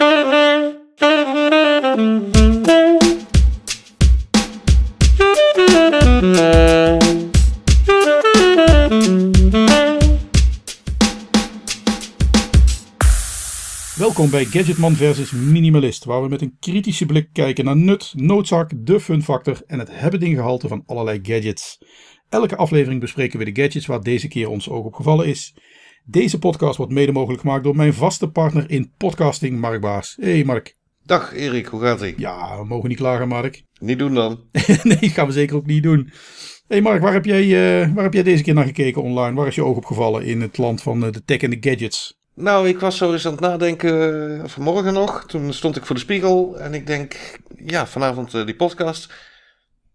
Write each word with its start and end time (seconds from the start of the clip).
Welkom 0.00 0.20
bij 14.30 14.44
Gadgetman 14.44 14.94
versus 14.94 15.30
Minimalist, 15.30 16.04
waar 16.04 16.22
we 16.22 16.28
met 16.28 16.42
een 16.42 16.56
kritische 16.60 17.06
blik 17.06 17.28
kijken 17.32 17.64
naar 17.64 17.76
nut, 17.76 18.12
noodzaak, 18.16 18.72
de 18.76 19.00
fun 19.00 19.22
factor 19.22 19.62
en 19.66 19.78
het 19.78 19.88
hebben 19.92 20.20
gehalte 20.20 20.68
van 20.68 20.82
allerlei 20.86 21.18
gadgets. 21.22 21.78
Elke 22.28 22.56
aflevering 22.56 23.00
bespreken 23.00 23.38
we 23.38 23.52
de 23.52 23.62
gadgets 23.62 23.86
waar 23.86 24.00
deze 24.00 24.28
keer 24.28 24.48
ons 24.48 24.68
oog 24.68 24.84
op 24.84 24.94
gevallen 24.94 25.26
is. 25.26 25.54
Deze 26.04 26.38
podcast 26.38 26.76
wordt 26.76 26.92
mede 26.92 27.12
mogelijk 27.12 27.40
gemaakt 27.40 27.64
door 27.64 27.76
mijn 27.76 27.94
vaste 27.94 28.30
partner 28.30 28.70
in 28.70 28.92
podcasting, 28.96 29.60
Mark 29.60 29.80
Baars. 29.80 30.16
Hey 30.20 30.44
Mark. 30.44 30.76
Dag 31.04 31.34
Erik, 31.34 31.66
hoe 31.66 31.80
gaat 31.80 32.02
ie? 32.02 32.14
Ja, 32.16 32.58
we 32.58 32.64
mogen 32.64 32.88
niet 32.88 32.98
klagen, 32.98 33.28
Mark. 33.28 33.62
Niet 33.80 33.98
doen 33.98 34.14
dan. 34.14 34.40
nee, 34.82 34.98
dat 35.00 35.10
gaan 35.10 35.26
we 35.26 35.32
zeker 35.32 35.56
ook 35.56 35.66
niet 35.66 35.82
doen. 35.82 36.12
Hey 36.68 36.80
Mark, 36.80 37.02
waar 37.02 37.12
heb, 37.12 37.24
jij, 37.24 37.44
uh, 37.44 37.94
waar 37.94 38.04
heb 38.04 38.12
jij 38.12 38.22
deze 38.22 38.42
keer 38.42 38.54
naar 38.54 38.64
gekeken 38.64 39.02
online? 39.02 39.36
Waar 39.36 39.46
is 39.46 39.54
je 39.54 39.64
oog 39.64 39.76
op 39.76 39.84
gevallen 39.84 40.24
in 40.24 40.40
het 40.40 40.58
land 40.58 40.82
van 40.82 41.04
uh, 41.04 41.12
de 41.12 41.24
tech 41.24 41.40
en 41.40 41.50
de 41.50 41.56
gadgets? 41.60 42.18
Nou, 42.34 42.68
ik 42.68 42.78
was 42.78 42.96
zo 42.96 43.12
eens 43.12 43.26
aan 43.26 43.32
het 43.32 43.40
nadenken 43.40 44.30
uh, 44.30 44.44
vanmorgen 44.44 44.92
nog. 44.92 45.24
Toen 45.26 45.52
stond 45.52 45.76
ik 45.76 45.86
voor 45.86 45.94
de 45.94 46.00
spiegel 46.00 46.58
en 46.58 46.74
ik 46.74 46.86
denk, 46.86 47.38
ja, 47.64 47.86
vanavond 47.86 48.30
die 48.32 48.56
podcast. 48.56 49.12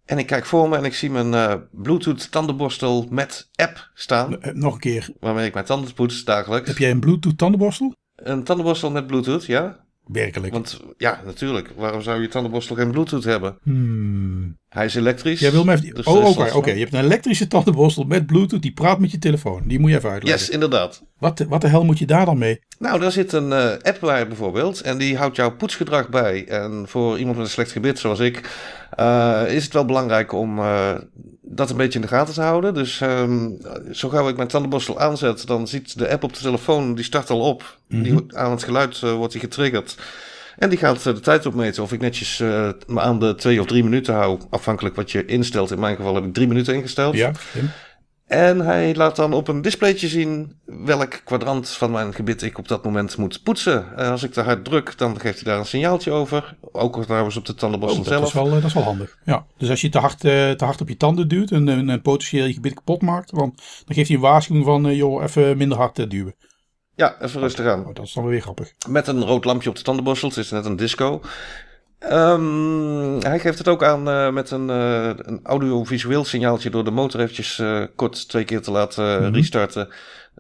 En 0.06 0.18
ik 0.18 0.26
kijk 0.26 0.46
voor 0.46 0.70
me 0.70 0.78
en 0.78 0.84
ik 0.84 0.94
zie 0.94 1.12
mijn 1.12 1.68
Bluetooth 1.72 2.32
tandenborstel 2.32 3.08
met 3.10 3.50
app 3.56 3.90
staan. 3.94 4.38
nog 4.54 4.74
een 4.74 4.80
keer. 4.80 5.10
Waarmee 5.20 5.48
ik 5.48 5.54
mijn 5.54 5.66
tanden 5.66 5.94
poets 5.94 6.24
dagelijks. 6.24 6.68
Heb 6.68 6.78
jij 6.78 6.92
een 6.92 7.00
Bluetooth 7.00 7.38
tandenborstel? 7.38 7.94
Een 8.16 8.44
tandenborstel 8.44 8.92
met 8.92 9.08
Bluetooth, 9.08 9.46
ja. 9.46 9.85
Werkelijk. 10.08 10.54
Want 10.54 10.82
ja, 10.98 11.22
natuurlijk. 11.26 11.72
Waarom 11.76 12.02
zou 12.02 12.22
je 12.22 12.28
tandenborstel 12.28 12.76
geen 12.76 12.92
Bluetooth 12.92 13.24
hebben? 13.24 13.58
Hmm. 13.64 14.58
Hij 14.70 14.86
is 14.86 14.96
elektrisch. 14.96 15.40
Jij 15.40 15.52
wil 15.52 15.64
me 15.64 15.74
even... 15.74 15.96
Dus 15.96 16.06
oh, 16.06 16.26
oké. 16.26 16.52
oké. 16.54 16.72
Je 16.72 16.80
hebt 16.80 16.94
een 16.94 17.04
elektrische 17.04 17.48
tandenborstel 17.48 18.04
met 18.04 18.26
Bluetooth. 18.26 18.62
Die 18.62 18.74
praat 18.74 19.00
met 19.00 19.12
je 19.12 19.18
telefoon. 19.18 19.62
Die 19.68 19.80
moet 19.80 19.90
je 19.90 19.96
even 19.96 20.10
uitleggen. 20.10 20.42
Yes, 20.42 20.50
inderdaad. 20.50 21.04
Wat, 21.18 21.46
wat 21.50 21.62
de 21.62 21.68
hel 21.68 21.84
moet 21.84 22.00
je 22.00 22.06
daar 22.06 22.26
dan 22.26 22.38
mee? 22.38 22.60
Nou, 22.80 23.00
daar 23.00 23.12
zit 23.12 23.34
een 23.34 23.50
uh, 23.50 23.72
app 23.82 23.98
bij 24.02 24.28
bijvoorbeeld. 24.28 24.82
En 24.82 24.98
die 24.98 25.18
houdt 25.18 25.36
jouw 25.36 25.56
poetsgedrag 25.56 26.10
bij. 26.10 26.48
En 26.48 26.84
voor 26.88 27.20
iemand 27.20 27.38
met 27.38 27.46
een 27.46 27.52
slecht 27.52 27.72
gebit 27.72 28.00
zoals 28.00 28.20
ik... 28.20 28.50
Uh, 29.00 29.44
is 29.48 29.64
het 29.64 29.74
wel 29.74 29.86
belangrijk 29.86 30.32
om 30.32 30.60
uh, 30.60 30.94
dat 31.48 31.70
een 31.70 31.78
beetje 31.78 32.00
in 32.00 32.06
de 32.06 32.12
gaten 32.12 32.34
te 32.34 32.42
houden. 32.42 32.74
Dus 32.74 33.02
um, 33.02 33.58
zo 33.92 34.10
gauw 34.10 34.30
ik 34.30 34.36
mijn 34.36 34.48
tandenborstel 34.48 35.00
aanzet, 35.00 35.48
dan 35.48 35.68
ziet 35.68 35.98
de 35.98 36.10
app 36.10 36.24
op 36.24 36.34
de 36.34 36.40
telefoon, 36.40 36.96
die 36.96 37.04
start 37.04 37.30
al 37.30 37.40
op. 37.40 37.78
Mm 37.88 38.04
-hmm. 38.04 38.04
die, 38.04 38.38
aan 38.38 38.52
het 38.52 38.64
geluid 38.64 39.02
uh, 39.04 39.14
wordt 39.14 39.32
die 39.32 39.42
getriggerd. 39.42 39.96
En 40.58 40.70
die 40.70 40.78
gaat 40.78 41.04
de 41.04 41.20
tijd 41.20 41.46
opmeten 41.46 41.84
of 41.84 41.92
ik 41.92 42.00
netjes 42.00 42.40
uh, 42.40 42.70
me 42.88 43.02
aan 43.02 43.20
de 43.20 43.36
twee 43.36 43.60
of 43.60 43.66
drie 43.66 43.84
minuten 43.84 44.14
hou. 44.14 44.40
Afhankelijk 44.50 44.96
wat 44.96 45.12
je 45.12 45.26
instelt. 45.26 45.72
In 45.72 45.80
mijn 45.80 45.96
geval 45.96 46.16
heb 46.16 46.26
ik 46.26 46.34
drie 46.34 46.48
minuten 46.48 46.74
ingesteld. 46.74 47.16
Ja, 47.16 47.32
En 48.28 48.60
hij 48.60 48.96
laat 48.96 49.16
dan 49.16 49.34
op 49.34 49.48
een 49.48 49.62
displaytje 49.62 50.08
zien 50.08 50.60
welk 50.66 51.22
kwadrant 51.24 51.70
van 51.70 51.92
mijn 51.92 52.14
gebit 52.14 52.42
ik 52.42 52.58
op 52.58 52.68
dat 52.68 52.84
moment 52.84 53.18
moet 53.18 53.44
poetsen. 53.44 53.98
En 53.98 54.12
als 54.12 54.24
ik 54.24 54.32
te 54.32 54.42
hard 54.42 54.66
druk, 54.66 54.98
dan 54.98 55.20
geeft 55.20 55.36
hij 55.36 55.52
daar 55.52 55.60
een 55.60 55.66
signaaltje 55.66 56.12
over. 56.12 56.58
Ook 56.72 57.04
trouwens 57.04 57.38
op 57.38 57.46
de 57.46 57.54
tandenborstel 57.54 58.02
oh, 58.02 58.08
zelf. 58.08 58.20
Dat 58.20 58.30
is, 58.30 58.34
wel, 58.34 58.50
dat 58.50 58.64
is 58.64 58.74
wel 58.74 58.84
handig. 58.84 59.18
Ja. 59.26 59.46
Dus 59.58 59.70
als 59.70 59.82
je 59.82 59.90
te 59.90 59.98
hard, 59.98 60.24
uh, 60.24 60.52
te 60.52 60.66
hard 60.66 60.82
op 60.82 60.90
je 60.90 60.98
tanden 60.98 61.28
duwt 61.28 61.52
en, 61.52 61.70
en, 61.70 61.90
en 61.90 62.02
potentieel 62.02 62.46
je 62.46 62.54
gebit 62.54 62.74
kapot 62.74 63.02
maakt, 63.02 63.36
dan 63.36 63.54
geeft 63.86 64.08
hij 64.08 64.16
een 64.16 64.24
waarschuwing 64.24 64.66
van, 64.66 64.88
uh, 64.88 64.96
joh, 64.98 65.24
even 65.24 65.58
minder 65.58 65.78
hard 65.78 66.00
uh, 66.00 66.10
duwen. 66.10 66.36
Ja, 66.96 67.22
even 67.22 67.42
rustig 67.42 67.66
aan. 67.66 67.86
Oh, 67.86 67.94
dat 67.94 68.06
is 68.06 68.14
dan 68.14 68.26
weer 68.26 68.42
grappig. 68.42 68.74
Met 68.88 69.08
een 69.08 69.24
rood 69.24 69.46
lampje 69.46 69.70
op 69.70 69.76
de 69.76 69.82
tandenborstel. 69.82 70.30
Het 70.30 70.38
is 70.38 70.52
net 70.52 70.66
een 70.66 70.76
disco. 70.76 71.22
Um, 72.00 73.20
hij 73.22 73.40
geeft 73.40 73.58
het 73.58 73.68
ook 73.68 73.84
aan 73.84 74.08
uh, 74.08 74.32
met 74.32 74.52
een, 74.52 74.70
uh, 74.70 75.10
een 75.16 75.40
audiovisueel 75.44 76.26
signaaltje 76.26 76.70
door 76.70 76.84
de 76.84 76.92
motor 76.92 77.20
eventjes 77.20 77.58
uh, 77.58 77.84
kort 77.96 78.30
twee 78.30 78.44
keer 78.44 78.62
te 78.62 78.72
laten 78.72 79.18
mm 79.18 79.24
-hmm. 79.24 79.34
restarten. 79.34 79.90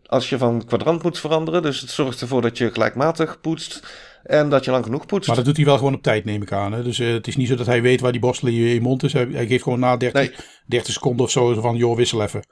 Als 0.06 0.30
je 0.30 0.38
van 0.38 0.66
kwadrant 0.66 1.04
moet 1.04 1.20
veranderen. 1.20 1.62
Dus 1.62 1.82
het 1.82 1.90
zorgt 1.90 2.22
ervoor 2.22 2.42
dat 2.42 2.58
je 2.58 2.72
gelijkmatig 2.72 3.42
poetst. 3.42 3.94
En 4.24 4.50
dat 4.50 4.66
je 4.66 4.72
lang 4.72 4.84
genoeg 4.84 5.06
poetst. 5.06 5.28
Maar 5.28 5.36
dat 5.36 5.46
doet 5.46 5.56
hij 5.56 5.66
wel 5.66 5.78
gewoon 5.78 5.94
op 5.94 6.04
tijd, 6.04 6.26
neem 6.26 6.42
ik 6.42 6.52
aan. 6.52 6.72
Hè? 6.74 6.84
Dus 6.84 6.98
het 6.98 7.28
is 7.28 7.36
niet 7.36 7.48
zo 7.48 7.56
dat 7.56 7.66
hij 7.66 7.82
weet 7.82 8.02
waar 8.02 8.12
die 8.12 8.22
borstel 8.22 8.48
in 8.48 8.54
je 8.54 8.82
mond 8.82 9.04
is. 9.04 9.14
Hij, 9.14 9.28
hij 9.32 9.48
geeft 9.48 9.64
gewoon 9.64 9.80
na 9.80 9.98
30, 9.98 10.22
nee. 10.22 10.36
30 10.66 10.94
seconden 10.94 11.26
of 11.26 11.32
zo 11.32 11.62
van, 11.62 11.76
joh, 11.76 11.96
wissel 11.96 12.22
even. 12.22 12.46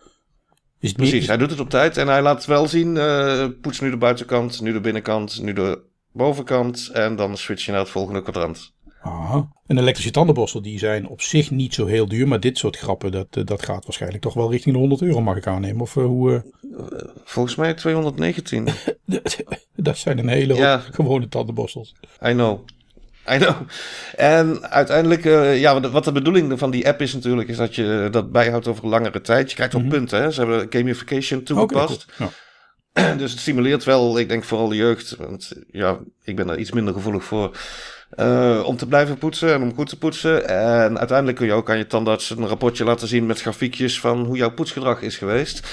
Is 0.80 0.92
Precies, 0.92 1.20
meer... 1.20 1.28
hij 1.28 1.38
doet 1.38 1.50
het 1.50 1.60
op 1.60 1.70
tijd 1.70 1.98
en 1.98 2.08
hij 2.08 2.22
laat 2.22 2.46
wel 2.46 2.68
zien, 2.68 2.94
poets 3.62 3.80
nu 3.80 3.90
de 3.90 3.98
buitenkant, 3.98 4.62
nu 4.62 4.74
de 4.74 4.82
binnenkant, 4.82 5.42
nu 5.42 5.54
de 5.54 5.80
bovenkant 6.12 6.90
en 6.94 7.16
dan 7.16 7.38
switch 7.38 7.66
je 7.66 7.72
naar 7.72 7.80
het 7.80 7.90
volgende 7.90 8.22
kwadrant. 8.22 8.74
Aha. 9.04 9.48
Een 9.68 9.78
elektrische 9.78 10.12
tandenborstel 10.12 10.62
die 10.62 10.80
zijn 10.80 11.08
op 11.08 11.22
zich 11.22 11.52
niet 11.52 11.74
zo 11.74 11.86
heel 11.86 12.08
duur, 12.08 12.28
maar 12.28 12.40
dit 12.40 12.58
soort 12.58 12.78
grappen, 12.78 13.12
dat, 13.12 13.28
dat 13.48 13.64
gaat 13.64 13.86
waarschijnlijk 13.86 14.24
toch 14.24 14.34
wel 14.34 14.52
richting 14.52 14.74
de 14.74 14.80
100 14.80 15.02
euro 15.02 15.22
mag 15.22 15.38
ik 15.38 15.48
aannemen. 15.48 15.82
Of 15.82 15.96
uh, 15.96 16.06
hoe... 16.06 16.32
Uh... 16.32 16.40
Volgens 17.24 17.56
mij 17.56 17.74
219. 17.74 18.68
dat 19.76 19.98
zijn 19.98 20.18
een 20.18 20.28
hele 20.28 20.56
ja. 20.56 20.78
gewone 20.78 21.28
tandenborstels. 21.28 21.96
I 22.26 22.32
know. 22.32 22.60
I 23.32 23.38
know. 23.38 23.56
En 24.16 24.70
uiteindelijk, 24.70 25.26
uh, 25.26 25.60
ja, 25.60 25.90
wat 25.90 26.04
de 26.04 26.12
bedoeling 26.12 26.60
van 26.60 26.72
die 26.72 26.88
app 26.88 27.02
is 27.02 27.14
natuurlijk, 27.14 27.50
is 27.50 27.58
dat 27.58 27.76
je 27.76 28.08
dat 28.12 28.32
bijhoudt 28.32 28.68
over 28.68 28.84
een 28.84 28.90
langere 28.90 29.22
tijd. 29.22 29.50
Je 29.50 29.56
krijgt 29.56 29.74
wel 29.74 29.82
mm 29.82 29.90
-hmm. 29.90 29.98
punten, 29.98 30.22
hè. 30.22 30.32
Ze 30.32 30.40
hebben 30.40 30.68
gamification 30.70 31.44
toegepast. 31.44 32.06
Okay. 32.14 32.32
Dus 33.18 33.32
het 33.32 33.40
stimuleert 33.40 33.84
wel, 33.84 34.20
ik 34.20 34.30
denk 34.30 34.44
vooral 34.44 34.68
de 34.68 34.76
jeugd. 34.76 35.16
Want 35.16 35.52
ja, 35.72 36.00
ik 36.24 36.36
ben 36.36 36.48
daar 36.48 36.58
iets 36.58 36.72
minder 36.72 36.94
gevoelig 36.94 37.24
voor. 37.24 37.58
Uh, 38.16 38.64
om 38.66 38.78
te 38.78 38.88
blijven 38.88 39.18
poetsen 39.18 39.54
en 39.54 39.62
om 39.62 39.74
goed 39.76 39.90
te 39.90 39.98
poetsen. 39.98 40.48
En 40.48 40.98
uiteindelijk 40.98 41.38
kun 41.38 41.48
je 41.48 41.54
ook 41.54 41.70
aan 41.70 41.78
je 41.78 41.88
tandarts 41.88 42.30
een 42.30 42.48
rapportje 42.48 42.84
laten 42.84 43.08
zien 43.08 43.26
met 43.26 43.42
grafiekjes 43.42 44.00
van 44.00 44.26
hoe 44.26 44.38
jouw 44.38 44.52
poetsgedrag 44.52 45.02
is 45.02 45.18
geweest. 45.18 45.68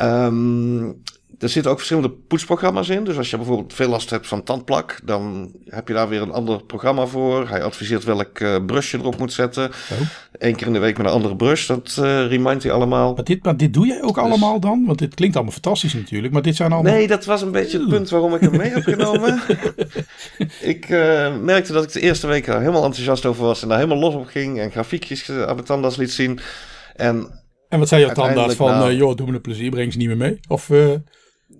Um, 0.00 1.02
er 1.38 1.48
zitten 1.48 1.70
ook 1.70 1.76
verschillende 1.76 2.10
poetsprogramma's 2.10 2.88
in. 2.88 3.04
Dus 3.04 3.16
als 3.16 3.30
je 3.30 3.36
bijvoorbeeld 3.36 3.74
veel 3.74 3.88
last 3.88 4.10
hebt 4.10 4.26
van 4.26 4.42
tandplak, 4.42 5.00
dan 5.04 5.52
heb 5.64 5.88
je 5.88 5.94
daar 5.94 6.08
weer 6.08 6.22
een 6.22 6.32
ander 6.32 6.64
programma 6.64 7.06
voor. 7.06 7.48
Hij 7.48 7.62
adviseert 7.62 8.04
welk 8.04 8.40
uh, 8.40 8.56
brush 8.66 8.90
je 8.90 8.98
erop 8.98 9.18
moet 9.18 9.32
zetten. 9.32 9.68
Oh. 9.68 9.98
Eén 10.32 10.54
keer 10.54 10.66
in 10.66 10.72
de 10.72 10.78
week 10.78 10.96
met 10.96 11.06
een 11.06 11.12
andere 11.12 11.36
brush. 11.36 11.66
Dat 11.66 11.96
uh, 11.98 12.26
remindt 12.26 12.62
hij 12.62 12.72
allemaal. 12.72 13.14
Maar 13.14 13.24
dit, 13.24 13.44
maar 13.44 13.56
dit 13.56 13.74
doe 13.74 13.86
jij 13.86 14.02
ook 14.02 14.14
dus... 14.14 14.24
allemaal 14.24 14.60
dan? 14.60 14.84
Want 14.86 14.98
dit 14.98 15.14
klinkt 15.14 15.34
allemaal 15.34 15.54
fantastisch 15.54 15.94
natuurlijk. 15.94 16.32
Maar 16.32 16.42
dit 16.42 16.56
zijn 16.56 16.72
allemaal... 16.72 16.92
Nee, 16.92 17.06
dat 17.06 17.24
was 17.24 17.42
een 17.42 17.52
beetje 17.52 17.78
het 17.78 17.88
punt 17.88 18.10
waarom 18.10 18.34
ik 18.34 18.40
hem 18.40 18.56
mee 18.56 18.70
heb 18.70 18.82
genomen. 18.82 19.40
ik 20.60 20.88
uh, 20.88 21.36
merkte 21.36 21.72
dat 21.72 21.84
ik 21.84 21.92
de 21.92 22.00
eerste 22.00 22.26
week 22.26 22.46
er 22.46 22.58
helemaal 22.58 22.84
enthousiast 22.84 23.26
over 23.26 23.44
was. 23.44 23.62
En 23.62 23.68
daar 23.68 23.78
helemaal 23.78 23.98
los 23.98 24.14
op 24.14 24.26
ging. 24.26 24.60
En 24.60 24.70
grafiekjes 24.70 25.30
aan 25.30 25.56
de 25.56 25.62
tandarts 25.62 25.96
liet 25.96 26.12
zien. 26.12 26.38
En, 26.96 27.42
en 27.68 27.78
wat 27.78 27.88
zei 27.88 28.06
je 28.06 28.12
tandarts 28.12 28.54
van, 28.54 28.70
nou, 28.70 28.94
joh, 28.94 29.16
doe 29.16 29.26
me 29.26 29.34
een 29.34 29.40
plezier, 29.40 29.70
breng 29.70 29.92
ze 29.92 29.98
niet 29.98 30.06
meer 30.06 30.16
mee? 30.16 30.40
Of... 30.48 30.70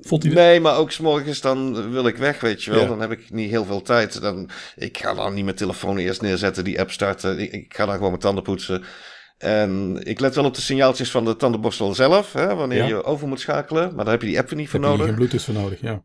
Vond 0.01 0.23
hij 0.23 0.33
nee, 0.33 0.61
maar 0.61 0.77
ook 0.77 0.91
s'morgens 0.91 1.41
dan 1.41 1.91
wil 1.91 2.07
ik 2.07 2.17
weg, 2.17 2.41
weet 2.41 2.65
je 2.65 2.71
wel. 2.71 2.81
Ja. 2.81 2.87
Dan 2.87 3.01
heb 3.01 3.11
ik 3.11 3.31
niet 3.31 3.51
heel 3.51 3.65
veel 3.65 3.83
tijd. 3.83 4.21
Dan, 4.21 4.51
ik 4.77 4.99
ga 4.99 5.15
dan 5.15 5.35
niet 5.35 5.45
mijn 5.45 5.57
telefoon 5.57 5.99
eerst 5.99 6.23
neerzetten, 6.23 6.65
die 6.65 6.81
app 6.81 6.91
starten. 6.91 7.39
Ik, 7.39 7.53
ik 7.53 7.75
ga 7.75 7.85
dan 7.85 7.95
gewoon 7.95 8.11
mijn 8.11 8.23
tanden 8.23 8.43
poetsen. 8.43 8.85
En 9.39 10.01
ik 10.03 10.21
let 10.21 10.35
wel 10.35 10.45
op 10.45 10.55
de 10.55 10.61
signaaltjes 10.61 11.11
van 11.11 11.25
de 11.25 11.37
tandenborstel 11.37 11.95
zelf, 11.95 12.33
hè, 12.33 12.55
wanneer 12.55 12.79
ja. 12.79 12.87
je 12.87 13.05
over 13.05 13.29
moet 13.29 13.41
schakelen. 13.41 13.95
Maar 13.95 14.05
daar 14.05 14.13
heb 14.13 14.23
je 14.23 14.29
die 14.29 14.39
app 14.39 14.55
niet 14.55 14.69
voor 14.69 14.81
heb 14.81 14.89
nodig. 14.89 15.01
Je 15.01 15.07
geen 15.07 15.15
Bluetooth 15.15 15.43
voor 15.43 15.55
nodig, 15.55 15.81
ja. 15.81 16.03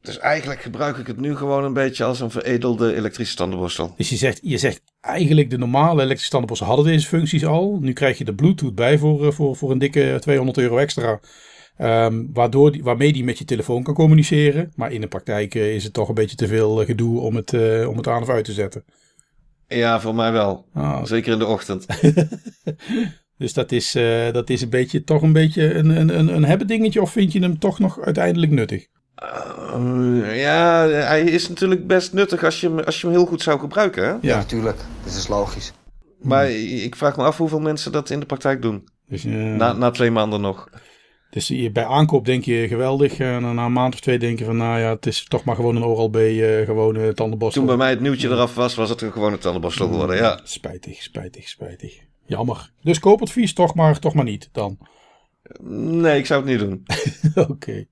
Dus 0.00 0.18
eigenlijk 0.18 0.60
gebruik 0.60 0.96
ik 0.96 1.06
het 1.06 1.20
nu 1.20 1.36
gewoon 1.36 1.64
een 1.64 1.72
beetje 1.72 2.04
als 2.04 2.20
een 2.20 2.30
veredelde 2.30 2.94
elektrische 2.94 3.36
tandenborstel. 3.36 3.94
Dus 3.96 4.08
je 4.08 4.16
zegt, 4.16 4.38
je 4.42 4.58
zegt 4.58 4.82
eigenlijk 5.00 5.50
de 5.50 5.58
normale 5.58 6.02
elektrische 6.02 6.30
tandenborstel 6.30 6.68
hadden 6.68 6.86
deze 6.86 7.06
functies 7.06 7.44
al. 7.44 7.78
Nu 7.80 7.92
krijg 7.92 8.18
je 8.18 8.24
de 8.24 8.34
Bluetooth 8.34 8.74
bij 8.74 8.98
voor, 8.98 9.32
voor, 9.32 9.56
voor 9.56 9.70
een 9.70 9.78
dikke 9.78 10.16
200 10.20 10.58
euro 10.58 10.76
extra. 10.76 11.20
Um, 11.78 12.30
waardoor 12.32 12.72
die, 12.72 12.82
waarmee 12.82 13.12
die 13.12 13.24
met 13.24 13.38
je 13.38 13.44
telefoon 13.44 13.82
kan 13.82 13.94
communiceren. 13.94 14.72
Maar 14.74 14.92
in 14.92 15.00
de 15.00 15.06
praktijk 15.06 15.54
uh, 15.54 15.74
is 15.74 15.84
het 15.84 15.92
toch 15.92 16.08
een 16.08 16.14
beetje 16.14 16.36
te 16.36 16.46
veel 16.46 16.80
uh, 16.80 16.86
gedoe 16.86 17.20
om 17.20 17.36
het, 17.36 17.52
uh, 17.52 17.88
om 17.88 17.96
het 17.96 18.08
aan 18.08 18.22
of 18.22 18.28
uit 18.28 18.44
te 18.44 18.52
zetten. 18.52 18.84
Ja, 19.68 20.00
voor 20.00 20.14
mij 20.14 20.32
wel. 20.32 20.66
Ah. 20.72 21.04
Zeker 21.04 21.32
in 21.32 21.38
de 21.38 21.46
ochtend. 21.46 21.86
dus 23.38 23.52
dat 23.52 23.72
is, 23.72 23.92
dat 24.32 24.50
is 24.50 24.62
een 24.62 24.70
beetje, 24.70 25.04
toch 25.04 25.22
een 25.22 25.32
beetje 25.32 25.74
een, 25.74 25.88
een, 25.88 26.18
een, 26.18 26.34
een 26.34 26.44
hebben 26.44 26.66
dingetje. 26.66 27.02
Of 27.02 27.12
vind 27.12 27.32
je 27.32 27.40
hem 27.40 27.58
toch 27.58 27.78
nog 27.78 28.00
uiteindelijk 28.00 28.52
nuttig? 28.52 28.86
ja, 30.34 30.88
hij 30.88 31.22
is 31.22 31.48
natuurlijk 31.48 31.86
best 31.86 32.12
nuttig 32.12 32.44
als 32.44 32.60
je, 32.60 32.68
hem, 32.68 32.78
als 32.78 33.00
je 33.00 33.06
hem 33.06 33.16
heel 33.16 33.26
goed 33.26 33.42
zou 33.42 33.60
gebruiken. 33.60 34.04
Hè? 34.04 34.14
Ja, 34.20 34.36
natuurlijk. 34.36 34.78
Dat 35.04 35.14
is 35.14 35.28
logisch. 35.28 35.72
Maar 36.22 36.50
ik 36.50 36.96
vraag 36.96 37.16
me 37.16 37.22
af 37.22 37.36
hoeveel 37.36 37.60
mensen 37.60 37.92
dat 37.92 38.10
in 38.10 38.20
de 38.20 38.26
praktijk 38.26 38.62
doen. 38.62 38.88
Dus, 39.08 39.24
na, 39.24 39.72
na 39.72 39.90
twee 39.90 40.10
maanden 40.10 40.40
nog. 40.40 40.68
Dus 41.30 41.72
bij 41.72 41.84
aankoop 41.84 42.24
denk 42.24 42.44
je 42.44 42.68
geweldig. 42.68 43.18
En 43.18 43.54
na 43.54 43.64
een 43.64 43.72
maand 43.72 43.94
of 43.94 44.00
twee 44.00 44.18
denk 44.18 44.38
je 44.38 44.44
van, 44.44 44.56
nou 44.56 44.80
ja, 44.80 44.90
het 44.90 45.06
is 45.06 45.24
toch 45.24 45.44
maar 45.44 45.56
gewoon 45.56 45.76
een 45.76 45.84
Oral-B, 45.84 46.16
uh, 46.16 46.64
gewone 46.64 47.14
tandenborstel. 47.14 47.62
Toen 47.62 47.76
bij 47.76 47.84
mij 47.84 47.90
het 47.90 48.00
nieuwtje 48.00 48.28
eraf 48.28 48.54
was, 48.54 48.74
was 48.74 48.88
het 48.88 49.00
een 49.02 49.12
gewone 49.12 49.38
tandenborstel 49.38 49.88
geworden, 49.88 50.16
ja. 50.16 50.40
Spijtig, 50.44 51.02
spijtig, 51.02 51.48
spijtig. 51.48 51.98
Jammer. 52.26 52.70
Dus 52.82 52.98
koopadvies 52.98 53.52
toch 53.52 53.74
maar, 53.74 53.98
toch 53.98 54.14
maar 54.14 54.24
niet 54.24 54.48
dan. 54.52 54.78
Nee, 55.62 56.18
ik 56.18 56.26
zou 56.26 56.40
het 56.40 56.50
niet 56.50 56.58
doen. 56.58 56.82
Oké. 57.44 57.50
Okay. 57.50 57.88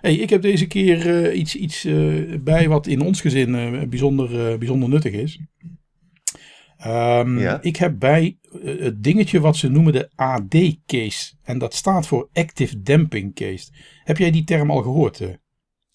Hey, 0.00 0.14
ik 0.14 0.30
heb 0.30 0.42
deze 0.42 0.66
keer 0.66 1.06
uh, 1.06 1.38
iets, 1.38 1.56
iets 1.56 1.84
uh, 1.84 2.38
bij 2.40 2.68
wat 2.68 2.86
in 2.86 3.00
ons 3.00 3.20
gezin 3.20 3.88
bijzonder, 3.88 4.58
bijzonder 4.58 4.88
nuttig 4.88 5.12
is. 5.12 5.40
Um, 6.86 7.38
ja. 7.38 7.58
Ik 7.62 7.76
heb 7.76 7.98
bij 7.98 8.38
het 8.62 9.02
dingetje 9.02 9.40
wat 9.40 9.56
ze 9.56 9.68
noemen 9.68 9.92
de 9.92 10.10
AD-case. 10.14 11.32
En 11.42 11.58
dat 11.58 11.74
staat 11.74 12.06
voor 12.06 12.28
Active 12.32 12.82
Damping 12.82 13.34
Case. 13.34 13.68
Heb 14.04 14.18
jij 14.18 14.30
die 14.30 14.44
term 14.44 14.70
al 14.70 14.82
gehoord? 14.82 15.20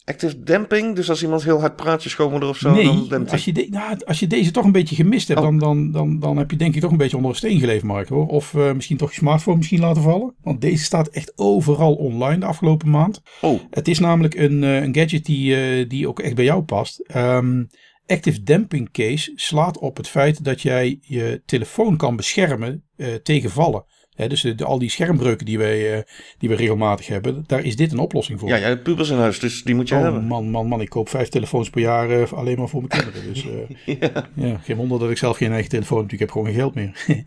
Active 0.04 0.44
damping? 0.44 0.96
Dus 0.96 1.10
als 1.10 1.24
iemand 1.24 1.44
heel 1.44 1.60
hard 1.60 1.76
praatje 1.76 2.10
schoonmoeder 2.10 2.50
of 2.50 2.58
zo, 2.58 2.72
nee, 2.72 2.84
dan 2.84 3.08
dempt 3.10 3.32
als 3.32 3.46
je, 3.46 3.54
de, 3.54 3.68
nou, 3.70 3.98
als 4.06 4.20
je 4.20 4.28
deze 4.28 4.52
toch 4.52 4.66
een 4.66 4.72
beetje 4.72 4.96
gemist 4.96 5.28
hebt, 5.28 5.40
oh. 5.40 5.46
dan, 5.46 5.58
dan, 5.60 5.92
dan, 5.92 6.20
dan 6.20 6.38
heb 6.38 6.52
je 6.52 6.58
denk 6.58 6.76
ik 6.76 6.82
toch 6.82 6.92
een 6.92 6.98
beetje 6.98 7.16
onder 7.16 7.32
een 7.32 7.38
steen 7.38 7.60
geleefd, 7.60 7.84
Mark. 7.84 8.08
Hoor. 8.08 8.28
Of 8.28 8.54
uh, 8.54 8.74
misschien 8.74 8.98
toch 8.98 9.12
je 9.12 9.18
smartphone 9.18 9.58
misschien 9.58 9.80
laten 9.80 10.02
vallen. 10.02 10.36
Want 10.42 10.62
deze 10.62 10.84
staat 10.84 11.08
echt 11.08 11.34
overal 11.36 11.96
online 11.96 12.40
de 12.40 12.46
afgelopen 12.46 12.90
maand. 12.90 13.22
Oh. 13.42 13.60
Het 13.70 13.88
is 13.88 14.00
namelijk 14.00 14.36
een, 14.36 14.64
uh, 14.64 14.82
een 14.82 14.96
gadget 14.96 15.26
die, 15.26 15.80
uh, 15.80 15.90
die 15.90 16.08
ook 16.08 16.20
echt 16.20 16.36
bij 16.36 16.46
jou 16.46 16.62
past. 16.62 17.04
Um, 17.16 17.68
Active 18.10 18.44
Damping 18.44 18.92
Case 18.92 19.32
slaat 19.36 19.78
op 19.78 19.98
het 19.98 20.08
feit 20.08 20.44
dat 20.44 20.62
jij 20.62 20.98
je 21.02 21.42
telefoon 21.46 21.98
kan 21.98 22.16
beschermen 22.16 22.84
tegen 23.24 23.52
vallen 23.52 23.86
dus 24.28 24.42
de, 24.42 24.66
al 24.66 24.80
die 24.80 24.90
schermbreuken 24.90 25.46
die 25.46 25.58
wij, 25.58 25.98
uh, 25.98 26.02
die 26.38 26.50
we 26.50 26.56
regelmatig 26.56 27.08
hebben, 27.08 27.44
daar 27.48 27.64
is 27.64 27.76
dit 27.76 27.92
een 27.92 28.00
oplossing 28.00 28.40
voor. 28.40 28.50
Ja, 28.50 28.58
jij 28.58 28.68
hebt 28.68 28.84
pubers 28.84 29.10
in 29.10 29.18
huis, 29.18 29.40
dus 29.40 29.64
die 29.64 29.76
moet 29.76 29.90
je 29.90 29.96
oh, 29.96 30.02
hebben. 30.02 30.24
Man, 30.24 30.50
man, 30.50 30.68
man, 30.68 30.82
ik 30.82 30.90
koop 30.90 31.10
vijf 31.10 31.30
telefoons 31.30 31.70
per 31.70 31.82
jaar 31.82 32.12
uh, 32.12 32.32
alleen 32.32 32.58
maar 32.58 32.70
voor 32.70 32.84
mijn 32.88 33.04
kinderen. 33.04 33.34
Dus 33.34 33.46
uh, 33.46 33.98
ja. 34.00 34.30
ja. 34.36 34.58
geen 34.58 34.76
wonder 34.76 35.00
dat 35.00 35.10
ik 35.10 35.18
zelf 35.18 35.38
geen 35.38 35.52
eigen 35.52 35.70
telefoon 35.70 36.02
heb, 36.02 36.12
ik 36.12 36.20
heb 36.20 36.32
gewoon 36.32 36.48
geen 36.48 36.56
geld 36.56 36.76
meer. 36.76 37.06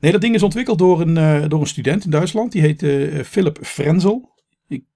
nee, 0.00 0.12
dat 0.12 0.20
ding 0.20 0.34
is 0.34 0.42
ontwikkeld 0.42 0.78
door 0.78 1.00
een, 1.00 1.48
door 1.48 1.60
een 1.60 1.66
student 1.66 2.04
in 2.04 2.10
Duitsland, 2.10 2.52
die 2.52 2.62
heet 2.62 2.84
Philip 3.26 3.58
Frenzel. 3.62 4.29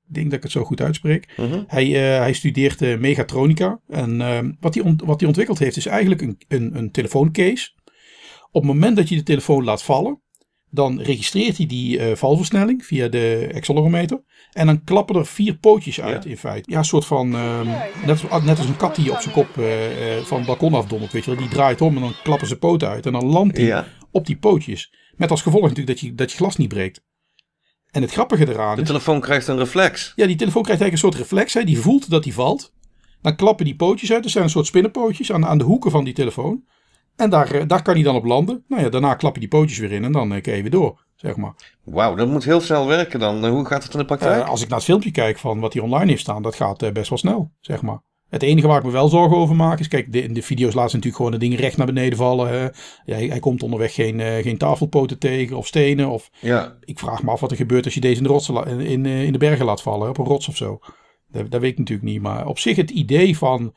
Ik 0.09 0.15
denk 0.15 0.27
dat 0.27 0.37
ik 0.37 0.43
het 0.43 0.53
zo 0.53 0.65
goed 0.65 0.81
uitspreek. 0.81 1.29
Uh 1.37 1.51
-huh. 1.51 1.63
hij, 1.67 1.87
hij 1.99 2.33
studeert 2.33 2.99
megatronica. 3.01 3.81
En 3.89 4.19
wat, 4.61 4.75
hij 4.75 4.95
wat 4.97 5.19
hij 5.19 5.29
ontwikkeld 5.29 5.59
heeft 5.59 5.77
is 5.77 5.87
eigenlijk 5.87 6.21
een, 6.21 6.39
een, 6.49 6.77
een 6.77 6.91
telefooncase. 6.91 7.73
Op 8.51 8.63
het 8.63 8.73
moment 8.73 8.97
dat 8.97 9.09
je 9.09 9.17
de 9.17 9.23
telefoon 9.23 9.65
laat 9.65 9.83
vallen, 9.83 10.21
dan 10.71 11.01
registreert 11.01 11.57
hij 11.57 11.67
die 11.67 11.99
uh, 11.99 12.15
valversnelling 12.15 12.85
via 12.85 13.09
de 13.09 13.51
accelerometer. 13.55 14.23
En 14.53 14.67
dan 14.67 14.85
klappen 14.85 15.17
er 15.17 15.27
vier 15.27 15.57
pootjes 15.57 16.01
uit 16.01 16.25
in 16.25 16.37
feite. 16.37 16.71
Ja, 16.71 16.79
een 16.79 16.85
soort 16.85 17.07
van, 17.07 17.35
um, 17.35 17.67
net, 18.07 18.31
als, 18.31 18.43
net 18.45 18.59
als 18.59 18.67
een 18.67 18.77
kat 18.77 18.97
die 18.97 19.13
op 19.13 19.21
zijn 19.21 19.35
kop 19.35 19.57
uh, 19.59 19.67
van 20.23 20.39
het 20.39 20.47
balkon 20.47 20.75
afdondert, 20.75 21.13
weet 21.13 21.25
je 21.25 21.31
wel. 21.31 21.41
Die 21.41 21.49
draait 21.49 21.81
om 21.81 21.95
en 21.95 22.01
dan 22.01 22.15
klappen 22.23 22.47
ze 22.47 22.57
poten 22.57 22.89
uit. 22.89 23.07
En 23.07 23.13
dan 23.13 23.25
landt 23.25 23.57
hij 23.57 23.67
ja. 23.67 23.87
op 24.11 24.27
die 24.27 24.37
pootjes. 24.37 24.95
Met 25.17 25.31
als 25.31 25.43
gevolg 25.43 25.63
natuurlijk 25.63 25.89
dat 25.89 26.01
je, 26.01 26.15
dat 26.15 26.31
je 26.31 26.37
glas 26.37 26.57
niet 26.57 26.69
breekt. 26.69 27.03
En 27.95 28.03
het 28.03 28.13
grappige 28.13 28.49
eraan 28.49 28.77
De 28.77 28.83
telefoon 28.83 29.21
krijgt 29.21 29.49
een 29.49 29.59
reflex. 29.59 30.13
Ja, 30.17 30.27
die 30.27 30.37
telefoon 30.37 30.63
krijgt 30.63 30.83
eigenlijk 30.83 30.93
een 30.93 31.19
soort 31.19 31.29
reflex. 31.29 31.55
Hè. 31.55 31.65
Die 31.65 31.79
voelt 31.79 32.11
dat 32.11 32.23
die 32.23 32.35
valt. 32.35 32.73
Dan 33.21 33.37
klappen 33.37 33.65
die 33.65 33.77
pootjes 33.77 34.13
uit. 34.13 34.25
Er 34.25 34.31
zijn 34.31 34.45
een 34.45 34.51
soort 34.51 34.67
spinnenpootjes 34.67 35.33
aan, 35.33 35.47
aan 35.47 35.59
de 35.59 35.65
hoeken 35.65 35.91
van 35.91 36.05
die 36.05 36.15
telefoon. 36.15 36.65
En 37.17 37.31
daar, 37.31 37.51
eh, 37.51 37.63
daar 37.67 37.83
kan 37.83 37.95
hij 37.95 38.03
dan 38.03 38.15
op 38.15 38.25
landen. 38.25 38.65
Nou 38.69 38.83
ja, 38.83 38.89
daarna 38.89 39.15
klap 39.15 39.35
je 39.35 39.41
die 39.41 39.49
pootjes 39.49 39.79
weer 39.79 39.93
in 39.93 40.05
en 40.05 40.13
dan 40.13 40.33
uh, 40.33 40.43
kun 40.43 40.57
je 40.57 40.63
weer 40.63 40.71
door, 40.71 41.05
zeg 41.15 41.37
maar. 41.37 41.55
Wauw, 41.85 42.15
dat 42.15 42.29
moet 42.29 42.45
heel 42.45 42.61
snel 42.61 42.87
werken 42.87 43.21
dan. 43.21 43.47
Hoe 43.47 43.65
gaat 43.65 43.83
het 43.83 43.93
in 43.93 43.99
de 43.99 44.05
praktijk? 44.05 44.43
Uh, 44.43 44.49
als 44.49 44.63
ik 44.63 44.69
naar 44.69 44.79
het 44.79 44.87
filmpje 44.87 45.11
kijk 45.11 45.39
van 45.39 45.61
wat 45.61 45.73
hij 45.73 45.83
online 45.83 46.11
heeft 46.11 46.21
staan, 46.21 46.43
dat 46.43 46.55
gaat 46.55 46.83
uh, 46.83 46.91
best 46.91 47.09
wel 47.09 47.19
snel, 47.19 47.53
zeg 47.61 47.83
maar. 47.83 48.01
Het 48.35 48.43
enige 48.43 48.67
waar 48.67 48.79
ik 48.79 48.85
me 48.85 48.91
wel 48.91 49.09
zorgen 49.09 49.37
over 49.37 49.57
maak 49.57 49.81
is, 49.81 49.89
kijk, 49.89 50.13
de, 50.13 50.23
in 50.23 50.35
de 50.35 50.43
video's 50.43 50.75
laten 50.75 50.91
ze 50.91 50.97
natuurlijk 50.97 51.25
gewoon 51.25 51.41
de 51.41 51.47
dingen 51.47 51.59
recht 51.59 51.77
naar 51.77 51.87
beneden 51.87 52.19
vallen. 52.19 52.49
Hè. 52.49 52.63
Ja, 52.63 52.71
hij, 53.05 53.27
hij, 53.27 53.39
komt 53.39 53.63
onderweg 53.63 53.95
geen, 53.95 54.19
uh, 54.19 54.37
geen 54.37 54.59
tafelpoten 54.59 55.19
tegen 55.19 55.57
of 55.57 55.67
stenen. 55.67 56.09
Of, 56.09 56.31
ja. 56.41 56.77
Ik 56.85 56.99
vraag 56.99 57.23
me 57.23 57.31
af 57.31 57.41
wat 57.41 57.51
er 57.51 57.57
gebeurt 57.57 57.85
als 57.85 57.95
je 57.95 58.01
deze 58.01 58.17
in 58.17 58.23
de, 58.23 58.29
rotsen, 58.29 58.67
in, 58.67 58.81
in, 58.81 59.07
in 59.07 59.33
de 59.33 59.39
bergen 59.39 59.65
laat 59.65 59.83
vallen, 59.83 60.09
op 60.09 60.19
een 60.19 60.25
rots 60.25 60.49
of 60.49 60.57
zo. 60.57 60.79
Dat, 61.29 61.51
dat 61.51 61.61
weet 61.61 61.73
ik 61.73 61.79
natuurlijk 61.79 62.09
niet. 62.09 62.23
Maar 62.23 62.47
op 62.47 62.59
zich 62.59 62.77
het 62.77 62.91
idee 62.91 63.39
van 63.39 63.75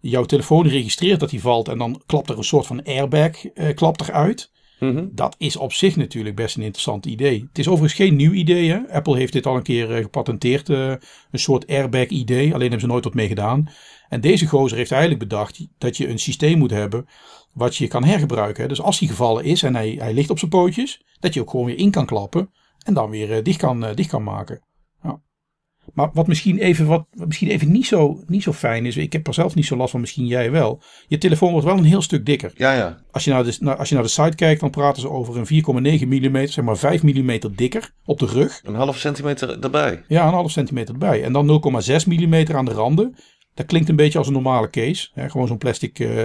jouw 0.00 0.24
telefoon 0.24 0.68
registreert 0.68 1.20
dat 1.20 1.30
hij 1.30 1.40
valt 1.40 1.68
en 1.68 1.78
dan 1.78 2.02
klapt 2.06 2.30
er 2.30 2.38
een 2.38 2.44
soort 2.44 2.66
van 2.66 2.84
airbag 2.84 3.30
uh, 3.54 3.74
klapt 3.74 4.08
eruit. 4.08 4.52
-hmm. 4.78 5.10
Dat 5.12 5.34
is 5.38 5.56
op 5.56 5.72
zich 5.72 5.96
natuurlijk 5.96 6.36
best 6.36 6.56
een 6.56 6.62
interessant 6.62 7.06
idee. 7.06 7.46
Het 7.48 7.58
is 7.58 7.68
overigens 7.68 8.00
geen 8.00 8.16
nieuw 8.16 8.32
idee. 8.32 8.74
Apple 8.74 9.16
heeft 9.16 9.32
dit 9.32 9.46
al 9.46 9.56
een 9.56 9.62
keer 9.62 9.90
uh, 9.90 9.96
gepatenteerd. 9.96 10.68
Uh, 10.68 10.88
een 11.30 11.38
soort 11.38 11.66
airbag 11.66 12.06
idee. 12.06 12.46
Alleen 12.46 12.60
hebben 12.60 12.80
ze 12.80 12.86
nooit 12.86 13.04
wat 13.04 13.14
mee 13.14 13.28
gedaan. 13.28 13.68
En 14.08 14.20
deze 14.20 14.46
gozer 14.46 14.76
heeft 14.76 14.90
eigenlijk 14.90 15.20
bedacht 15.20 15.66
dat 15.78 15.96
je 15.96 16.08
een 16.08 16.18
systeem 16.18 16.58
moet 16.58 16.70
hebben 16.70 17.06
wat 17.52 17.76
je 17.76 17.88
kan 17.88 18.04
hergebruiken. 18.04 18.68
Dus 18.68 18.80
als 18.80 18.98
hij 18.98 19.08
gevallen 19.08 19.44
is 19.44 19.62
en 19.62 19.74
hij, 19.74 19.96
hij 19.98 20.14
ligt 20.14 20.30
op 20.30 20.38
zijn 20.38 20.50
pootjes, 20.50 21.04
dat 21.20 21.34
je 21.34 21.40
ook 21.40 21.50
gewoon 21.50 21.66
weer 21.66 21.78
in 21.78 21.90
kan 21.90 22.06
klappen 22.06 22.50
en 22.84 22.94
dan 22.94 23.10
weer 23.10 23.42
dicht, 23.42 23.58
kan, 23.58 23.94
dicht 23.94 24.08
kan 24.08 24.22
maken. 24.22 24.60
Maar 25.94 26.10
wat 26.12 26.26
misschien 26.26 26.58
even, 26.58 26.86
wat, 26.86 27.06
misschien 27.12 27.48
even 27.48 27.72
niet, 27.72 27.86
zo, 27.86 28.22
niet 28.26 28.42
zo 28.42 28.52
fijn 28.52 28.86
is. 28.86 28.96
Ik 28.96 29.12
heb 29.12 29.26
er 29.26 29.34
zelf 29.34 29.54
niet 29.54 29.66
zo 29.66 29.76
last 29.76 29.90
van, 29.90 30.00
misschien 30.00 30.26
jij 30.26 30.50
wel. 30.50 30.82
Je 31.08 31.18
telefoon 31.18 31.50
wordt 31.50 31.66
wel 31.66 31.76
een 31.76 31.84
heel 31.84 32.02
stuk 32.02 32.26
dikker. 32.26 32.52
Ja, 32.54 32.72
ja. 32.72 32.98
Als 33.10 33.24
je 33.24 33.30
naar 33.30 33.44
de, 33.44 33.76
als 33.76 33.88
je 33.88 33.94
naar 33.94 34.04
de 34.04 34.10
site 34.10 34.36
kijkt, 34.36 34.60
dan 34.60 34.70
praten 34.70 35.02
ze 35.02 35.10
over 35.10 35.36
een 35.36 35.46
4,9 36.00 36.08
mm, 36.08 36.46
zeg 36.46 36.64
maar 36.64 36.76
5 36.76 37.02
mm 37.02 37.38
dikker 37.54 37.92
op 38.04 38.18
de 38.18 38.26
rug. 38.26 38.60
Een 38.64 38.74
half 38.74 38.98
centimeter 38.98 39.58
erbij. 39.60 40.02
Ja, 40.08 40.26
een 40.26 40.32
half 40.32 40.50
centimeter 40.50 40.94
erbij. 40.94 41.22
En 41.22 41.32
dan 41.32 41.60
0,6 41.86 42.06
mm 42.06 42.56
aan 42.56 42.64
de 42.64 42.72
randen. 42.72 43.16
Dat 43.54 43.66
klinkt 43.66 43.88
een 43.88 43.96
beetje 43.96 44.18
als 44.18 44.26
een 44.26 44.32
normale 44.32 44.70
case. 44.70 45.08
Hè? 45.12 45.30
Gewoon 45.30 45.46
zo'n 45.46 45.58
plastic, 45.58 45.98
uh, 45.98 46.18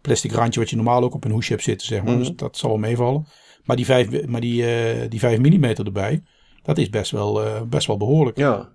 plastic 0.00 0.32
randje 0.32 0.60
wat 0.60 0.70
je 0.70 0.76
normaal 0.76 1.02
ook 1.02 1.14
op 1.14 1.24
een 1.24 1.30
hoesje 1.30 1.52
hebt 1.52 1.64
zitten, 1.64 1.86
zeg 1.86 2.02
maar. 2.02 2.12
Mm 2.12 2.18
-hmm. 2.18 2.26
Dus 2.26 2.36
dat 2.36 2.56
zal 2.56 2.68
wel 2.68 2.78
meevallen. 2.78 3.26
Maar 3.64 3.76
die 3.76 3.84
5, 3.84 4.26
maar 4.26 4.40
die, 4.40 4.62
uh, 4.62 5.08
die 5.08 5.18
5 5.18 5.38
mm 5.38 5.64
erbij, 5.64 6.22
dat 6.62 6.78
is 6.78 6.90
best 6.90 7.10
wel, 7.10 7.44
uh, 7.46 7.60
best 7.62 7.86
wel 7.86 7.96
behoorlijk. 7.96 8.36
Ja. 8.36 8.68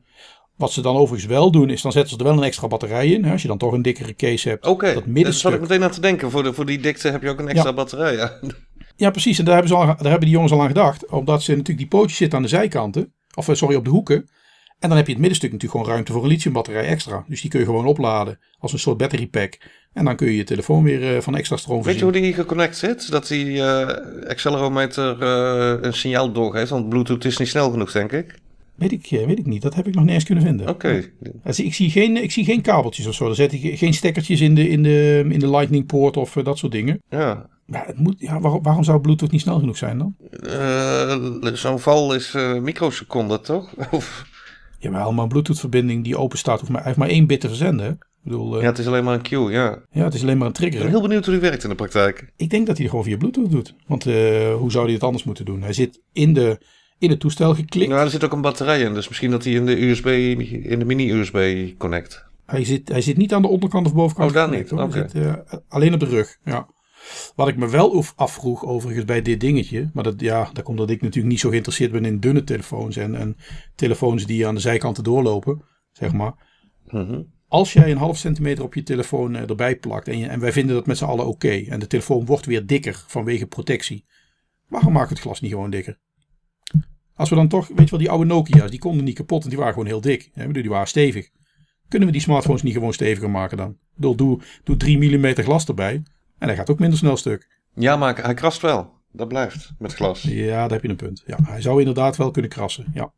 Wat 0.56 0.72
ze 0.72 0.82
dan 0.82 0.96
overigens 0.96 1.32
wel 1.32 1.52
doen, 1.52 1.70
is 1.70 1.82
dan 1.82 1.92
zetten 1.92 2.12
ze 2.12 2.18
er 2.18 2.24
wel 2.24 2.38
een 2.38 2.44
extra 2.44 2.68
batterij 2.68 3.08
in. 3.08 3.24
Hè, 3.24 3.32
als 3.32 3.42
je 3.42 3.48
dan 3.48 3.58
toch 3.58 3.72
een 3.72 3.82
dikkere 3.82 4.16
case 4.16 4.50
hebt. 4.50 4.66
Oké, 4.66 4.90
okay. 4.90 5.24
daar 5.24 5.34
zat 5.34 5.54
ik 5.54 5.60
meteen 5.60 5.84
aan 5.84 5.92
te 5.92 6.02
denken. 6.02 6.32
Voor, 6.32 6.44
de, 6.44 6.54
voor 6.54 6.66
die 6.66 6.80
dikte 6.80 7.10
heb 7.10 7.22
je 7.22 7.30
ook 7.30 7.40
een 7.40 7.48
extra 7.48 7.70
ja. 7.70 7.76
batterij. 7.76 8.16
Ja. 8.16 8.40
ja, 8.96 9.10
precies. 9.10 9.40
En 9.40 9.46
daar 9.46 9.54
hebben, 9.54 9.72
ze 9.72 9.78
al, 9.78 9.86
daar 9.86 9.98
hebben 9.98 10.20
die 10.20 10.30
jongens 10.30 10.52
al 10.52 10.62
aan 10.62 10.68
gedacht. 10.68 11.10
Omdat 11.10 11.44
ze 11.44 11.52
natuurlijk 11.52 11.78
die 11.78 11.88
pootjes 11.88 12.18
zitten 12.18 12.38
aan 12.38 12.44
de 12.44 12.50
zijkanten. 12.50 13.14
Of 13.36 13.50
sorry, 13.52 13.76
op 13.76 13.84
de 13.84 13.90
hoeken. 13.90 14.30
En 14.80 14.90
dan 14.90 14.98
heb 14.98 15.06
je 15.06 15.12
het 15.12 15.22
middenstuk 15.22 15.52
natuurlijk 15.52 15.80
gewoon 15.80 15.96
ruimte 15.96 16.12
voor 16.12 16.24
een 16.24 16.30
lithiumbatterij 16.30 16.86
extra. 16.86 17.26
Dus 17.28 17.42
die 17.42 17.50
kun 17.50 17.60
je 17.60 17.66
gewoon 17.66 17.86
opladen 17.86 18.40
als 18.60 18.74
een 18.74 18.80
soort 18.80 18.98
battery 18.98 19.28
pack. 19.28 19.58
En 19.98 20.06
dan 20.06 20.16
kun 20.16 20.28
je 20.28 20.36
je 20.36 20.44
telefoon 20.44 20.84
weer 20.84 21.16
uh, 21.16 21.22
van 21.22 21.36
extra 21.36 21.58
stroom 21.58 21.84
voorzien. 21.84 22.02
Weet 22.02 22.14
je 22.14 22.20
hoe 22.20 22.32
die 22.32 22.34
geconnect 22.34 22.78
zit? 22.78 23.12
Dat 23.12 23.28
die 23.28 23.46
uh, 23.46 23.88
accelerometer 24.28 25.18
uh, 25.22 25.82
een 25.82 25.94
signaal 25.94 26.32
doorgeeft. 26.32 26.70
Want 26.70 26.90
Bluetooth 26.90 27.26
is 27.26 27.38
niet 27.38 27.48
snel 27.48 27.72
genoeg, 27.72 27.92
denk 27.92 28.12
ik. 28.12 28.40
Weet 28.76 28.92
ik, 28.92 29.08
weet 29.10 29.40
ik 29.40 29.46
niet. 29.46 29.62
Dat 29.62 29.76
heb 29.76 29.88
ik 29.88 29.96
nog 29.96 30.04
niet 30.04 30.14
eens 30.14 30.24
kunnen 30.24 30.44
vinden. 30.44 30.70
Oké. 30.70 31.12
Okay. 31.44 31.64
Ik, 31.66 31.74
zie 31.74 31.90
geen, 31.90 32.24
ik 32.24 32.32
zie 32.32 32.46
geen 32.46 32.62
kabeltjes 32.62 33.08
of 33.08 33.14
zo. 33.14 33.30
Er 33.30 33.36
zitten 33.36 33.60
geen 33.60 33.94
stekkertjes 33.94 34.42
in 34.42 34.56
de, 34.56 34.70
in 34.70 34.84
de, 34.84 35.26
in 35.30 35.40
de 35.40 35.50
lightning 35.50 35.86
poort 35.86 36.18
of 36.18 36.36
uh, 36.36 36.44
dat 36.44 36.58
soort 36.58 36.72
dingen. 36.72 37.02
Ja. 37.10 37.50
Maar 37.66 37.86
het 37.86 38.00
moet, 38.00 38.16
ja, 38.18 38.40
waarom, 38.40 38.64
waarom 38.64 38.84
zou 38.84 39.00
Bluetooth 39.00 39.32
niet 39.32 39.42
snel 39.42 39.60
genoeg 39.60 39.78
zijn 39.78 39.98
dan? 39.98 40.16
Zo'n 41.54 41.80
val 41.80 42.14
is 42.14 42.36
microseconden, 42.62 43.42
toch? 43.42 43.74
of... 43.92 44.26
Jawel, 44.80 45.14
maar 45.14 45.24
een 45.24 45.30
Bluetooth 45.30 45.60
verbinding 45.60 46.04
die 46.04 46.18
open 46.18 46.38
staat 46.38 46.60
hoeft 46.60 46.72
maar, 46.72 46.84
heeft 46.84 46.98
maar 46.98 47.10
één 47.10 47.28
bit 47.28 47.40
te 47.40 47.48
verzenden. 47.48 48.00
Bedoel, 48.28 48.62
ja, 48.62 48.66
het 48.66 48.78
is 48.78 48.88
alleen 48.88 49.04
maar 49.04 49.14
een 49.14 49.22
queue, 49.22 49.52
ja. 49.52 49.82
Ja, 49.92 50.04
het 50.04 50.14
is 50.14 50.22
alleen 50.22 50.38
maar 50.38 50.48
een 50.48 50.54
trigger. 50.54 50.78
Ik 50.78 50.84
ben 50.84 50.92
heel 50.92 51.02
benieuwd 51.02 51.26
hoe 51.26 51.34
die 51.34 51.50
werkt 51.50 51.64
in 51.64 51.70
de 51.70 51.76
praktijk. 51.76 52.32
Ik 52.36 52.50
denk 52.50 52.68
dat 52.68 52.78
hij 52.78 52.88
gewoon 52.88 53.04
via 53.04 53.18
Bluetooth 53.18 53.52
doet. 53.52 53.76
Want 53.88 54.04
hoe 54.04 54.72
zou 54.72 54.86
hij 54.86 54.94
het 54.94 55.04
anders 55.04 55.24
moeten 55.24 55.46
doen? 55.46 55.62
Hij 55.62 55.74
zit 55.74 56.02
in 56.14 56.34
de 56.34 56.60
in 57.00 57.10
het 57.10 57.20
toestel 57.20 57.56
geklikt. 57.56 57.90
Nou, 57.90 58.04
er 58.04 58.10
zit 58.10 58.24
ook 58.24 58.32
een 58.32 58.42
batterij 58.42 58.82
in, 58.82 58.94
dus 58.94 59.08
misschien 59.08 59.32
dat 59.32 59.44
hij 59.44 59.54
in 59.54 59.66
de 59.66 59.82
USB, 59.82 60.06
in 60.06 60.80
de 60.80 60.86
mini-USB 60.86 61.68
connect. 61.78 62.26
Hij 62.46 62.66
zit, 62.66 62.90
hij 62.90 63.02
zit 63.02 63.18
niet 63.18 63.34
aan 63.34 63.42
de 63.42 63.48
onderkant 63.48 63.86
of 63.86 63.94
bovenkant. 63.94 64.30
Oh, 64.30 64.36
daar 64.36 64.50
niet. 64.50 64.72
Okay. 64.72 64.90
Hij 64.90 65.10
zit 65.10 65.16
uh, 65.16 65.34
alleen 65.68 65.94
op 65.94 66.00
de 66.00 66.06
rug. 66.06 66.38
Ja. 66.44 66.68
Wat 67.36 67.48
ik 67.48 67.58
me 67.58 67.70
wel 67.70 68.04
afvroeg 68.16 68.66
overigens 68.66 69.06
bij 69.06 69.22
dit 69.22 69.40
dingetje, 69.40 69.90
maar 69.94 70.04
dat, 70.04 70.22
ja, 70.22 70.50
dat 70.54 70.64
komt 70.64 70.78
dat 70.78 70.90
ik 70.90 71.02
natuurlijk 71.02 71.32
niet 71.32 71.40
zo 71.40 71.50
geïnteresseerd 71.50 71.92
ben 71.92 72.06
in 72.06 72.20
dunne 72.20 72.44
telefoons 72.44 72.96
en, 72.96 73.16
en 73.16 73.38
telefoons 73.76 74.26
die 74.26 74.48
aan 74.48 74.56
de 74.56 74.62
zijkanten 74.62 75.04
doorlopen, 75.04 75.62
zeg 75.92 76.14
maar. 76.14 76.34
Mm 76.88 77.06
-hmm. 77.06 77.36
Als 77.48 77.74
jij 77.74 77.92
een 77.92 77.98
half 77.98 78.18
centimeter 78.18 78.64
op 78.64 78.74
je 78.74 78.84
telefoon 78.84 79.36
uh, 79.36 79.50
erbij 79.50 79.76
plakt 79.76 80.08
en, 80.08 80.18
je, 80.18 80.28
en 80.28 80.40
wij 80.40 80.52
vinden 80.52 80.76
dat 80.76 80.86
met 80.86 80.98
z'n 80.98 81.06
allen 81.06 81.26
oké 81.28 81.46
okay, 81.46 81.68
en 81.68 81.80
de 81.80 81.88
telefoon 81.88 82.26
wordt 82.26 82.46
weer 82.46 82.66
dikker 82.66 83.04
vanwege 83.08 83.48
protectie, 83.48 84.06
waarom 84.68 84.94
maakt 84.94 85.10
het 85.10 85.20
glas 85.20 85.42
niet 85.42 85.52
gewoon 85.52 85.70
dikker? 85.70 86.00
Als 87.16 87.30
we 87.30 87.36
dan 87.36 87.48
toch, 87.48 87.68
weet 87.68 87.84
je 87.84 87.90
wel, 87.90 88.00
die 88.00 88.10
oude 88.10 88.26
Nokia's, 88.26 88.70
die 88.70 88.80
konden 88.80 89.04
niet 89.04 89.16
kapot 89.16 89.44
en 89.44 89.50
die 89.50 89.58
waren 89.58 89.74
gewoon 89.74 89.88
heel 89.88 90.02
dik. 90.02 90.30
Ja, 90.34 90.48
die 90.48 90.70
waren 90.70 90.88
stevig. 90.88 91.30
Kunnen 91.88 92.08
we 92.08 92.14
die 92.14 92.24
smartphones 92.24 92.62
niet 92.62 92.74
gewoon 92.74 92.94
steviger 92.94 93.30
maken 93.30 93.58
dan? 93.58 93.78
Doe, 93.96 94.16
doe, 94.16 94.42
doe 94.64 94.78
3 94.78 94.98
mm 94.98 95.36
glas 95.36 95.66
erbij 95.66 96.04
en 96.38 96.48
hij 96.48 96.56
gaat 96.56 96.70
ook 96.70 96.80
minder 96.80 96.98
snel 96.98 97.18
stuk. 97.18 97.62
Ja, 97.74 97.96
maar 97.96 98.24
hij 98.24 98.34
krast 98.34 98.62
wel. 98.62 98.96
Dat 99.12 99.28
blijft 99.28 99.74
met 99.80 99.94
glas. 99.94 100.22
Ja, 100.22 100.62
daar 100.62 100.72
heb 100.72 100.82
je 100.82 100.90
een 100.90 100.96
punt. 100.96 101.24
Ja, 101.26 101.38
hij 101.44 101.62
zou 101.62 101.80
inderdaad 101.80 102.18
wel 102.18 102.32
kunnen 102.32 102.52
krassen. 102.52 102.92
Ja. 102.94 103.14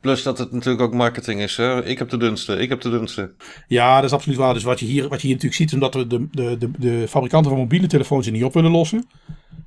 Plus 0.00 0.22
dat 0.22 0.38
het 0.38 0.52
natuurlijk 0.52 0.82
ook 0.82 0.94
marketing 0.94 1.40
is. 1.40 1.56
Hè? 1.56 1.84
Ik 1.84 1.98
heb 1.98 2.08
de 2.08 2.16
dunste, 2.16 2.56
ik 2.56 2.68
heb 2.68 2.80
de 2.80 2.90
dunste. 2.90 3.32
Ja, 3.68 3.94
dat 3.94 4.04
is 4.04 4.12
absoluut 4.12 4.38
waar. 4.38 4.54
Dus 4.54 4.62
wat 4.62 4.80
je 4.80 4.86
hier, 4.86 5.08
wat 5.08 5.20
je 5.20 5.26
hier 5.26 5.36
natuurlijk 5.36 5.60
ziet, 5.60 5.68
is 5.68 5.74
omdat 5.74 5.94
we 5.94 6.06
de, 6.06 6.26
de, 6.30 6.58
de, 6.58 6.70
de 6.78 7.08
fabrikanten 7.08 7.50
van 7.50 7.60
mobiele 7.60 7.86
telefoons 7.86 8.26
er 8.26 8.32
niet 8.32 8.44
op 8.44 8.54
willen 8.54 8.70
lossen 8.70 9.08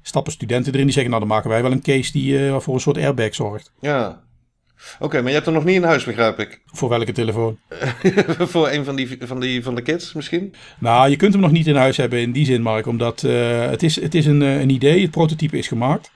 stappen 0.03 0.31
studenten 0.31 0.73
erin 0.73 0.85
die 0.85 0.93
zeggen, 0.93 1.11
nou 1.11 1.23
dan 1.23 1.33
maken 1.35 1.49
wij 1.49 1.61
wel 1.61 1.71
een 1.71 1.81
case 1.81 2.11
die 2.11 2.39
uh, 2.39 2.59
voor 2.59 2.73
een 2.73 2.79
soort 2.79 2.97
airbag 2.97 3.35
zorgt. 3.35 3.71
Ja. 3.79 4.21
Oké, 4.99 5.17
maar 5.17 5.27
je 5.27 5.33
hebt 5.33 5.45
hem 5.45 5.55
nog 5.55 5.63
niet 5.63 5.75
in 5.75 5.83
huis, 5.83 6.03
begrijp 6.03 6.39
ik. 6.39 6.61
Voor 6.65 6.89
welke 6.89 7.11
telefoon? 7.11 7.57
Voor 8.53 8.69
een 8.69 8.85
van, 8.85 8.95
die, 8.95 9.17
van, 9.19 9.39
die, 9.39 9.63
van 9.63 9.75
de 9.75 9.81
kids 9.81 10.13
misschien? 10.13 10.53
Nou, 10.79 11.09
je 11.09 11.15
kunt 11.15 11.33
hem 11.33 11.41
nog 11.41 11.51
niet 11.51 11.67
in 11.67 11.75
huis 11.75 11.97
hebben 11.97 12.19
in 12.19 12.31
die 12.31 12.45
zin, 12.45 12.61
Mark. 12.61 12.87
Omdat 12.87 13.23
uh, 13.23 13.69
het 13.69 13.83
is, 13.83 14.01
het 14.01 14.15
is 14.15 14.25
een, 14.25 14.41
een 14.41 14.69
idee, 14.69 15.01
het 15.01 15.11
prototype 15.11 15.57
is 15.57 15.67
gemaakt. 15.67 16.11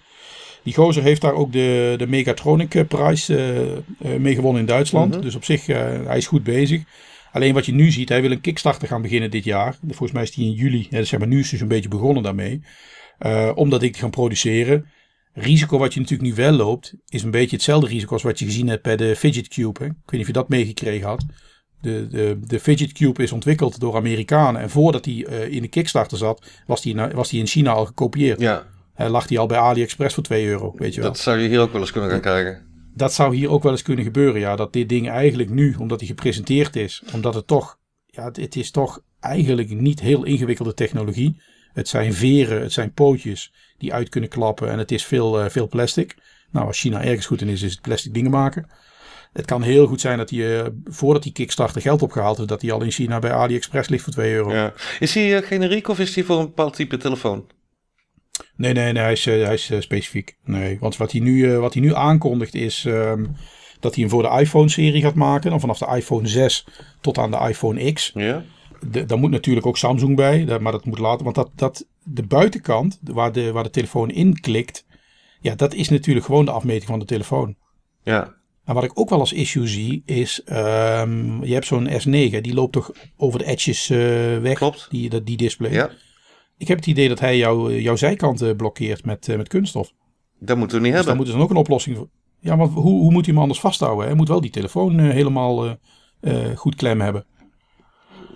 Die 0.68 0.76
gozer 0.76 1.04
heeft 1.04 1.22
daar 1.22 1.34
ook 1.34 1.52
de, 1.52 1.94
de 1.98 2.08
Megatronic 2.08 2.88
prijs 2.88 3.30
uh, 3.30 3.38
mee 4.20 4.36
gewonnen 4.36 4.62
in 4.62 4.68
Duitsland. 4.68 5.14
-hmm. 5.14 5.24
Dus 5.24 5.36
op 5.36 5.44
zich, 5.44 5.66
hij 5.66 6.18
is 6.18 6.28
goed 6.28 6.44
bezig. 6.44 6.84
Alleen 7.32 7.54
wat 7.54 7.66
je 7.66 7.74
nu 7.74 7.92
ziet, 7.92 8.10
hij 8.10 8.22
wil 8.22 8.32
een 8.32 8.42
Kickstarter 8.42 8.88
gaan 8.88 9.02
beginnen 9.02 9.32
dit 9.32 9.44
jaar. 9.44 9.78
Volgens 9.88 10.12
mij 10.12 10.24
is 10.24 10.32
die 10.32 10.46
in 10.46 10.52
juli. 10.52 10.88
Ja, 10.90 10.98
dus 10.98 11.10
zeg 11.10 11.20
maar, 11.20 11.28
nu 11.28 11.40
is 11.40 11.50
dus 11.50 11.62
een 11.62 11.68
beetje 11.68 11.90
begonnen 11.90 12.24
daarmee. 12.24 12.62
Uh, 13.20 13.52
omdat 13.56 13.84
ik 13.84 13.98
gaan 13.98 14.10
produceren. 14.10 14.86
Risico 15.34 15.78
wat 15.78 15.94
je 15.94 16.00
natuurlijk 16.00 16.30
nu 16.30 16.36
wel 16.36 16.52
loopt, 16.52 16.94
is 17.10 17.24
een 17.24 17.32
beetje 17.32 17.56
hetzelfde 17.56 17.88
risico 17.88 18.14
als 18.14 18.24
wat 18.24 18.40
je 18.40 18.46
gezien 18.46 18.68
hebt 18.68 18.84
bij 18.84 18.96
de 18.96 19.16
Fidget 19.16 19.48
Cube. 19.48 19.80
Hè? 19.80 19.86
Ik 19.86 19.94
weet 19.96 20.12
niet 20.12 20.22
of 20.22 20.28
je 20.28 20.34
dat 20.34 20.50
meegekregen 20.50 21.08
had. 21.08 21.26
De, 21.82 22.08
de, 22.08 22.40
de 22.42 22.60
Fidget 22.60 22.92
Cube 22.92 23.24
is 23.24 23.32
ontwikkeld 23.32 23.80
door 23.80 23.96
Amerikanen. 23.96 24.62
En 24.62 24.70
voordat 24.70 25.06
hij 25.06 25.14
uh, 25.14 25.52
in 25.52 25.62
de 25.62 25.68
Kickstarter 25.68 26.18
zat, 26.18 26.48
was 26.66 26.82
die, 26.82 26.96
was 26.96 27.30
die 27.30 27.40
in 27.40 27.48
China 27.48 27.72
al 27.72 27.86
gekopieerd. 27.86 28.40
Ja. 28.40 28.66
Hij 28.98 29.10
lag 29.10 29.28
die 29.28 29.40
al 29.40 29.46
bij 29.46 29.58
AliExpress 29.58 30.14
voor 30.14 30.24
2 30.24 30.48
euro. 30.48 30.74
Weet 30.76 30.94
je 30.94 31.02
wel. 31.02 31.10
Dat 31.10 31.20
zou 31.20 31.38
je 31.38 31.48
hier 31.48 31.60
ook 31.60 31.72
wel 31.72 31.82
eens 31.82 31.92
kunnen 31.92 32.10
gaan 32.10 32.22
krijgen. 32.22 32.66
Dat 32.94 33.14
zou 33.14 33.36
hier 33.36 33.50
ook 33.50 33.64
wel 33.64 33.72
eens 33.72 33.82
kunnen 33.82 34.04
gebeuren. 34.04 34.40
Ja, 34.40 34.56
dat 34.56 34.74
dit 34.74 34.90
ding 34.90 35.10
eigenlijk 35.10 35.50
nu, 35.50 35.76
omdat 35.80 36.00
hij 36.00 36.08
gepresenteerd 36.08 36.76
is, 36.76 37.04
omdat 37.14 37.34
het 37.34 37.48
toch, 37.48 37.78
ja, 38.06 38.32
het 38.32 38.56
is 38.56 38.72
toch 38.72 39.02
eigenlijk 39.20 39.70
niet 39.70 40.00
heel 40.00 40.24
ingewikkelde 40.24 40.74
technologie. 40.74 41.42
Het 41.74 41.88
zijn 41.88 42.14
veren, 42.14 42.62
het 42.62 42.72
zijn 42.72 42.94
pootjes 42.94 43.54
die 43.78 43.94
uit 43.94 44.10
kunnen 44.10 44.30
klappen 44.30 44.70
en 44.70 44.78
het 44.78 44.92
is 44.92 45.06
veel, 45.06 45.44
uh, 45.44 45.50
veel 45.50 45.68
plastic. 45.68 46.16
Nou, 46.52 46.68
als 46.68 46.80
China 46.80 47.04
ergens 47.04 47.26
goed 47.26 47.42
in 47.42 47.50
is, 47.50 47.62
is 47.62 47.72
het 47.72 47.82
plastic 47.82 48.14
dingen 48.14 48.32
maken. 48.32 48.70
Het 49.34 49.46
kan 49.46 49.62
heel 49.62 49.88
goed 49.88 50.02
zijn 50.02 50.18
dat 50.18 50.30
hij, 50.30 50.40
uh, 50.40 50.68
voordat 50.84 51.24
die 51.24 51.32
Kickstarter 51.32 51.82
geld 51.82 52.02
opgehaald 52.02 52.38
heeft, 52.38 52.50
dat 52.50 52.62
hij 52.62 52.72
al 52.72 52.82
in 52.82 52.92
China 52.92 53.20
bij 53.20 53.32
AliExpress 53.32 53.90
ligt 53.90 54.04
voor 54.04 54.14
2 54.14 54.34
euro. 54.34 54.54
Ja. 54.54 54.74
Is 55.00 55.14
hij 55.14 55.42
uh, 55.42 55.48
generiek 55.48 55.88
of 55.88 56.00
is 56.00 56.16
hij 56.16 56.24
voor 56.24 56.40
een 56.40 56.46
bepaald 56.46 56.76
type 56.76 56.98
telefoon? 56.98 57.46
Nee, 58.58 58.74
nee, 58.74 58.92
nee 58.94 59.04
hij 59.04 59.12
is, 59.12 59.26
hij 59.26 59.54
is 59.54 59.72
specifiek. 59.80 60.36
Nee, 60.44 60.78
want 60.80 60.98
wat 60.98 61.12
hij 61.12 61.22
nu, 61.22 61.58
wat 61.58 61.74
hij 61.74 61.82
nu 61.82 61.96
aankondigt 61.96 62.56
is 62.56 62.86
um, 62.88 63.36
dat 63.80 63.96
hij 63.96 64.04
hem 64.04 64.12
voor 64.12 64.24
de 64.24 64.40
iPhone-serie 64.40 65.02
gaat 65.02 65.16
maken. 65.16 65.50
Dan 65.50 65.60
vanaf 65.60 65.78
de 65.78 65.96
iPhone 65.96 66.28
6 66.28 66.68
tot 67.02 67.18
aan 67.18 67.32
de 67.32 67.46
iPhone 67.48 67.94
X. 67.94 68.12
Ja. 68.14 68.44
De, 68.92 69.06
daar 69.06 69.18
moet 69.18 69.32
natuurlijk 69.32 69.66
ook 69.66 69.78
Samsung 69.78 70.16
bij, 70.16 70.60
maar 70.60 70.72
dat 70.72 70.86
moet 70.86 71.00
later. 71.00 71.24
Want 71.24 71.36
dat, 71.36 71.50
dat, 71.56 71.88
de 72.04 72.24
buitenkant, 72.24 73.00
waar 73.04 73.32
de, 73.32 73.52
waar 73.52 73.64
de 73.64 73.70
telefoon 73.70 74.10
in 74.10 74.40
klikt, 74.40 74.86
ja, 75.40 75.56
dat 75.56 75.74
is 75.74 75.90
natuurlijk 75.90 76.26
gewoon 76.26 76.46
de 76.46 76.52
afmeting 76.52 76.86
van 76.86 77.00
de 77.00 77.06
telefoon. 77.06 77.56
Ja. 78.04 78.36
En 78.66 78.74
wat 78.74 78.84
ik 78.84 79.00
ook 79.00 79.10
wel 79.10 79.20
als 79.20 79.34
issue 79.34 79.68
zie, 79.68 80.02
is, 80.06 80.42
um, 80.50 81.44
je 81.44 81.54
hebt 81.54 81.66
zo'n 81.66 81.90
S9, 81.90 82.42
die 82.42 82.54
loopt 82.54 82.74
toch 82.74 82.92
over 83.18 83.40
de 83.40 83.46
edges 83.46 83.90
uh, 83.90 83.98
weg, 84.38 84.58
Klopt. 84.58 84.88
Die, 84.90 85.24
die 85.24 85.38
display. 85.38 85.72
Ja. 85.72 85.90
Ik 86.58 86.68
heb 86.68 86.78
het 86.78 86.88
idee 86.88 87.08
dat 87.08 87.20
hij 87.20 87.38
jou, 87.38 87.82
jouw 87.82 87.96
zijkanten 87.96 88.56
blokkeert 88.56 89.06
met, 89.06 89.28
uh, 89.28 89.38
met 89.38 89.48
kunststof. 89.48 89.92
Dat 90.40 90.58
moeten 90.58 90.78
we 90.78 90.84
niet 90.84 90.94
dus 90.94 91.06
hebben. 91.06 91.06
daar 91.06 91.16
moeten 91.16 91.34
ze 91.34 91.40
dan 91.40 91.48
ook 91.48 91.50
een 91.52 91.64
oplossing 91.64 91.98
voor. 91.98 92.08
Ja, 92.40 92.58
want 92.58 92.74
hoe, 92.74 92.84
hoe 92.84 93.12
moet 93.12 93.26
hij 93.26 93.34
hem 93.34 93.42
anders 93.42 93.60
vasthouden? 93.60 94.06
Hij 94.06 94.16
moet 94.16 94.28
wel 94.28 94.42
die 94.42 94.52
telefoon 94.52 95.00
helemaal 95.00 95.78
goed 96.56 96.76
klem 96.76 97.02
hebben. 97.02 97.26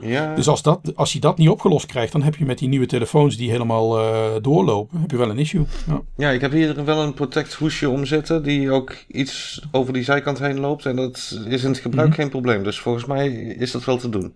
Ja. 0.01 0.35
Dus 0.35 0.47
als, 0.47 0.61
dat, 0.61 0.95
als 0.95 1.13
je 1.13 1.19
dat 1.19 1.37
niet 1.37 1.49
opgelost 1.49 1.85
krijgt, 1.85 2.11
dan 2.11 2.23
heb 2.23 2.35
je 2.35 2.45
met 2.45 2.57
die 2.57 2.69
nieuwe 2.69 2.85
telefoons 2.85 3.37
die 3.37 3.49
helemaal 3.49 3.99
uh, 3.99 4.31
doorlopen, 4.41 5.01
heb 5.01 5.11
je 5.11 5.17
wel 5.17 5.29
een 5.29 5.37
issue. 5.37 5.65
Ja. 5.87 6.01
ja, 6.17 6.29
ik 6.29 6.41
heb 6.41 6.51
hier 6.51 6.85
wel 6.85 7.03
een 7.03 7.13
protect 7.13 7.53
hoesje 7.53 7.89
om 7.89 8.05
zitten, 8.05 8.43
die 8.43 8.71
ook 8.71 8.95
iets 9.07 9.61
over 9.71 9.93
die 9.93 10.03
zijkant 10.03 10.39
heen 10.39 10.59
loopt. 10.59 10.85
En 10.85 10.95
dat 10.95 11.39
is 11.47 11.63
in 11.63 11.69
het 11.69 11.79
gebruik 11.79 12.07
mm 12.07 12.13
-hmm. 12.13 12.21
geen 12.21 12.29
probleem. 12.29 12.63
Dus 12.63 12.79
volgens 12.79 13.05
mij 13.05 13.31
is 13.33 13.71
dat 13.71 13.85
wel 13.85 13.97
te 13.97 14.09
doen. 14.09 14.35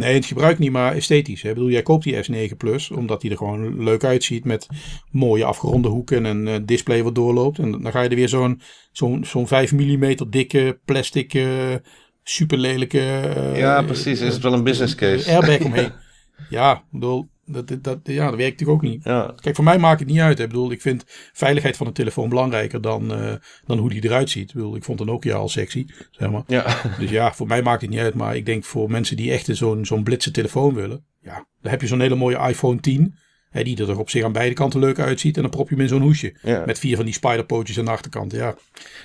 Nee, 0.00 0.14
het 0.14 0.24
gebruik 0.24 0.58
niet, 0.58 0.70
maar 0.70 0.94
esthetisch. 0.94 1.42
Hè. 1.42 1.48
Ik 1.48 1.54
bedoel, 1.54 1.70
jij 1.70 1.82
koopt 1.82 2.04
die 2.04 2.48
S9 2.50 2.56
Plus 2.56 2.90
omdat 2.90 3.20
die 3.20 3.30
er 3.30 3.36
gewoon 3.36 3.84
leuk 3.84 4.04
uitziet 4.04 4.44
met 4.44 4.66
mooie 5.10 5.44
afgeronde 5.44 5.88
hoeken 5.88 6.26
en 6.26 6.46
een 6.46 6.66
display 6.66 7.02
wat 7.02 7.14
doorloopt. 7.14 7.58
En 7.58 7.70
dan 7.70 7.90
ga 7.92 8.02
je 8.02 8.08
er 8.08 8.14
weer 8.14 8.28
zo'n 8.28 8.60
zo'n 8.92 9.24
zo'n 9.24 9.46
5 9.46 9.72
mm 9.72 10.14
dikke 10.30 10.80
plastic 10.84 11.34
uh, 11.34 11.74
super 12.22 12.58
lelijke. 12.58 12.98
Uh, 13.36 13.58
ja, 13.58 13.82
precies. 13.82 14.20
Is 14.20 14.34
het 14.34 14.42
wel 14.42 14.52
een 14.52 14.64
business 14.64 14.94
case? 14.94 15.30
Airbag 15.30 15.64
omheen. 15.64 15.92
ja, 16.50 16.74
ik 16.74 16.82
bedoel, 16.90 17.28
dat, 17.52 17.68
dat, 17.68 17.84
dat, 17.84 17.98
ja, 18.02 18.30
dat 18.30 18.36
werkt 18.36 18.60
natuurlijk 18.60 18.84
ook 18.84 18.90
niet. 18.90 19.04
Ja. 19.04 19.34
Kijk, 19.40 19.54
voor 19.54 19.64
mij 19.64 19.78
maakt 19.78 20.00
het 20.00 20.08
niet 20.08 20.20
uit. 20.20 20.38
Hè. 20.38 20.44
Ik 20.44 20.50
bedoel, 20.50 20.72
ik 20.72 20.80
vind 20.80 21.04
veiligheid 21.32 21.76
van 21.76 21.86
een 21.86 21.92
telefoon 21.92 22.28
belangrijker 22.28 22.80
dan, 22.80 23.20
uh, 23.22 23.32
dan 23.66 23.78
hoe 23.78 23.90
die 23.90 24.04
eruit 24.04 24.30
ziet. 24.30 24.48
Ik 24.48 24.54
bedoel, 24.54 24.76
ik 24.76 24.84
vond 24.84 24.98
de 24.98 25.04
Nokia 25.04 25.34
al 25.34 25.48
sexy, 25.48 25.86
zeg 26.10 26.30
maar. 26.30 26.42
Ja. 26.46 26.76
Dus 26.98 27.10
ja, 27.10 27.32
voor 27.32 27.46
mij 27.46 27.62
maakt 27.62 27.80
het 27.80 27.90
niet 27.90 27.98
uit. 27.98 28.14
Maar 28.14 28.36
ik 28.36 28.46
denk 28.46 28.64
voor 28.64 28.90
mensen 28.90 29.16
die 29.16 29.32
echt 29.32 29.48
zo'n 29.50 29.86
zo'n 29.86 30.02
blitse 30.02 30.30
telefoon 30.30 30.74
willen. 30.74 31.04
Ja, 31.20 31.46
dan 31.60 31.70
heb 31.70 31.80
je 31.80 31.86
zo'n 31.86 32.00
hele 32.00 32.14
mooie 32.14 32.48
iPhone 32.48 32.80
10. 32.80 33.14
Hè, 33.50 33.62
die 33.62 33.86
er 33.86 33.98
op 33.98 34.10
zich 34.10 34.24
aan 34.24 34.32
beide 34.32 34.54
kanten 34.54 34.80
leuk 34.80 34.98
uitziet. 34.98 35.36
En 35.36 35.42
dan 35.42 35.50
prop 35.50 35.68
je 35.68 35.74
hem 35.74 35.84
in 35.84 35.90
zo'n 35.90 36.02
hoesje. 36.02 36.36
Ja. 36.42 36.62
Met 36.66 36.78
vier 36.78 36.96
van 36.96 37.04
die 37.04 37.14
spiderpootjes 37.14 37.78
aan 37.78 37.84
de 37.84 37.90
achterkant. 37.90 38.32
Ja. 38.32 38.54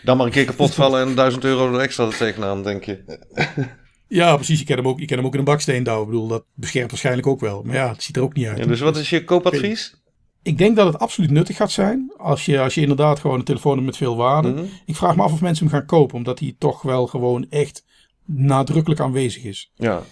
Dan 0.03 0.17
maar 0.17 0.25
een 0.25 0.31
keer 0.31 0.45
kapot 0.45 0.73
vallen 0.73 1.07
en 1.07 1.15
1000 1.15 1.43
euro 1.43 1.73
er 1.73 1.79
extra 1.79 2.05
er 2.05 2.17
tegenaan, 2.17 2.63
denk 2.63 2.83
je. 2.83 3.03
Ja, 4.15 4.35
precies. 4.35 4.59
Je 4.59 4.65
kan 4.65 4.77
hem 4.77 4.87
ook, 4.87 4.99
je 4.99 5.05
kan 5.05 5.17
hem 5.17 5.25
ook 5.25 5.33
in 5.33 5.39
een 5.39 5.45
baksteen 5.45 5.83
douwen. 5.83 6.05
Ik 6.05 6.11
bedoel, 6.11 6.27
dat 6.27 6.45
beschermt 6.53 6.89
waarschijnlijk 6.89 7.27
ook 7.27 7.39
wel. 7.39 7.63
Maar 7.63 7.75
ja, 7.75 7.89
het 7.89 8.03
ziet 8.03 8.15
er 8.15 8.23
ook 8.23 8.33
niet 8.33 8.47
uit. 8.47 8.57
Ja, 8.57 8.65
dus 8.65 8.79
wat 8.79 8.97
is 8.97 9.09
je 9.09 9.23
koopadvies? 9.23 10.03
Ik 10.41 10.57
denk 10.57 10.75
dat 10.75 10.85
het 10.85 10.99
absoluut 10.99 11.31
nuttig 11.31 11.55
gaat 11.55 11.71
zijn. 11.71 12.13
Als 12.17 12.45
je, 12.45 12.59
als 12.59 12.75
je 12.75 12.81
inderdaad 12.81 13.19
gewoon 13.19 13.39
een 13.39 13.45
telefoon 13.45 13.73
hebt 13.73 13.85
met 13.85 13.97
veel 13.97 14.15
waarde. 14.15 14.49
Mm 14.49 14.57
-hmm. 14.57 14.69
Ik 14.85 14.95
vraag 14.95 15.15
me 15.15 15.23
af 15.23 15.33
of 15.33 15.41
mensen 15.41 15.67
hem 15.67 15.75
gaan 15.75 15.85
kopen. 15.85 16.15
Omdat 16.15 16.39
hij 16.39 16.55
toch 16.57 16.81
wel 16.81 17.07
gewoon 17.07 17.45
echt 17.49 17.85
nadrukkelijk 18.25 19.01
aanwezig 19.01 19.43
is. 19.43 19.71
Ja. 19.75 20.03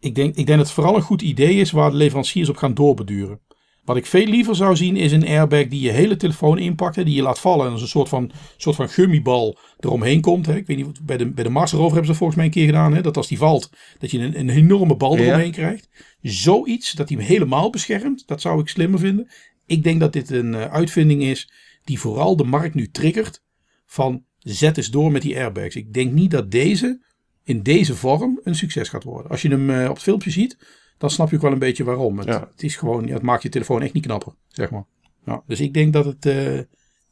Ik 0.00 0.14
denk, 0.14 0.28
ik 0.28 0.46
denk 0.46 0.58
dat 0.58 0.66
het 0.66 0.70
vooral 0.70 0.96
een 0.96 1.02
goed 1.02 1.22
idee 1.22 1.54
is 1.54 1.70
waar 1.70 1.90
de 1.90 1.96
leveranciers 1.96 2.48
op 2.48 2.56
gaan 2.56 2.74
doorbeduren. 2.74 3.40
Wat 3.84 3.96
ik 3.96 4.06
veel 4.06 4.26
liever 4.26 4.56
zou 4.56 4.76
zien 4.76 4.96
is 4.96 5.12
een 5.12 5.26
airbag 5.26 5.66
die 5.66 5.80
je 5.80 5.90
hele 5.90 6.16
telefoon 6.16 6.58
inpakt. 6.58 6.96
Hè, 6.96 7.04
die 7.04 7.14
je 7.14 7.22
laat 7.22 7.40
vallen 7.40 7.66
en 7.66 7.72
als 7.72 7.82
een 7.82 7.88
soort 7.88 8.08
van, 8.08 8.30
soort 8.56 8.76
van 8.76 8.88
gummibal 8.88 9.58
eromheen 9.78 10.20
komt. 10.20 10.46
Hè. 10.46 10.56
Ik 10.56 10.66
weet 10.66 10.76
niet, 10.76 11.06
bij 11.06 11.16
de, 11.16 11.30
bij 11.30 11.44
de 11.44 11.50
Mars 11.50 11.72
Rover 11.72 11.86
hebben 11.86 12.04
ze 12.04 12.10
dat 12.10 12.16
volgens 12.16 12.38
mij 12.38 12.46
een 12.46 12.52
keer 12.52 12.66
gedaan. 12.66 12.94
Hè, 12.94 13.00
dat 13.00 13.16
als 13.16 13.28
die 13.28 13.38
valt, 13.38 13.70
dat 13.98 14.10
je 14.10 14.18
een, 14.18 14.38
een 14.38 14.48
enorme 14.48 14.96
bal 14.96 15.16
eromheen 15.16 15.46
ja. 15.46 15.52
krijgt. 15.52 15.88
Zoiets, 16.22 16.92
dat 16.92 17.08
hij 17.08 17.18
hem 17.18 17.26
helemaal 17.26 17.70
beschermt. 17.70 18.26
Dat 18.26 18.40
zou 18.40 18.60
ik 18.60 18.68
slimmer 18.68 18.98
vinden. 18.98 19.30
Ik 19.66 19.82
denk 19.82 20.00
dat 20.00 20.12
dit 20.12 20.30
een 20.30 20.52
uh, 20.52 20.64
uitvinding 20.64 21.22
is 21.22 21.52
die 21.84 22.00
vooral 22.00 22.36
de 22.36 22.44
markt 22.44 22.74
nu 22.74 22.90
triggert. 22.90 23.42
Van 23.86 24.24
zet 24.38 24.76
eens 24.76 24.90
door 24.90 25.12
met 25.12 25.22
die 25.22 25.36
airbags. 25.36 25.76
Ik 25.76 25.92
denk 25.92 26.12
niet 26.12 26.30
dat 26.30 26.50
deze 26.50 27.00
in 27.44 27.62
deze 27.62 27.96
vorm 27.96 28.40
een 28.44 28.54
succes 28.54 28.88
gaat 28.88 29.04
worden. 29.04 29.30
Als 29.30 29.42
je 29.42 29.48
hem 29.48 29.70
uh, 29.70 29.88
op 29.88 29.94
het 29.94 30.02
filmpje 30.02 30.30
ziet 30.30 30.56
dan 31.02 31.10
snap 31.10 31.30
je 31.30 31.36
ook 31.36 31.42
wel 31.42 31.52
een 31.52 31.58
beetje 31.58 31.84
waarom. 31.84 32.18
Het, 32.18 32.26
Ja. 32.26 32.48
het 32.50 32.62
is 32.62 32.76
gewoon, 32.76 33.08
het 33.08 33.22
maakt 33.22 33.42
je 33.42 33.48
telefoon 33.48 33.82
echt 33.82 33.92
niet 33.92 34.06
knapper, 34.06 34.32
zeg 34.48 34.70
maar. 34.70 34.84
Ja, 35.24 35.42
dus 35.46 35.60
ik 35.60 35.74
denk 35.74 35.92
dat 35.92 36.04
het, 36.04 36.26
eh, 36.26 36.58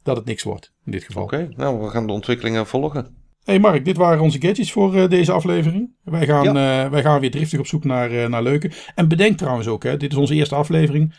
dat 0.03 0.15
het 0.15 0.25
niks 0.25 0.43
wordt 0.43 0.73
in 0.85 0.91
dit 0.91 1.03
geval. 1.03 1.23
Oké, 1.23 1.49
nou 1.55 1.81
we 1.81 1.89
gaan 1.89 2.07
de 2.07 2.13
ontwikkelingen 2.13 2.67
volgen. 2.67 3.15
Hey 3.43 3.59
Mark, 3.59 3.85
dit 3.85 3.97
waren 3.97 4.21
onze 4.21 4.41
gadgets 4.41 4.71
voor 4.71 4.95
eh, 4.95 5.09
deze 5.09 5.31
aflevering. 5.31 5.95
Wij 6.03 6.25
gaan, 6.25 6.47
eh, 6.47 6.89
wij 6.89 7.01
gaan 7.01 7.19
weer 7.19 7.31
driftig 7.31 7.59
op 7.59 7.67
zoek 7.67 7.83
naar, 7.83 8.29
naar 8.29 8.43
leuke. 8.43 8.71
En 8.95 9.07
bedenk 9.07 9.37
trouwens 9.37 9.67
ook, 9.67 9.83
hè, 9.83 9.97
dit 9.97 10.11
is 10.11 10.17
onze 10.17 10.33
eerste 10.35 10.55
aflevering. 10.55 11.15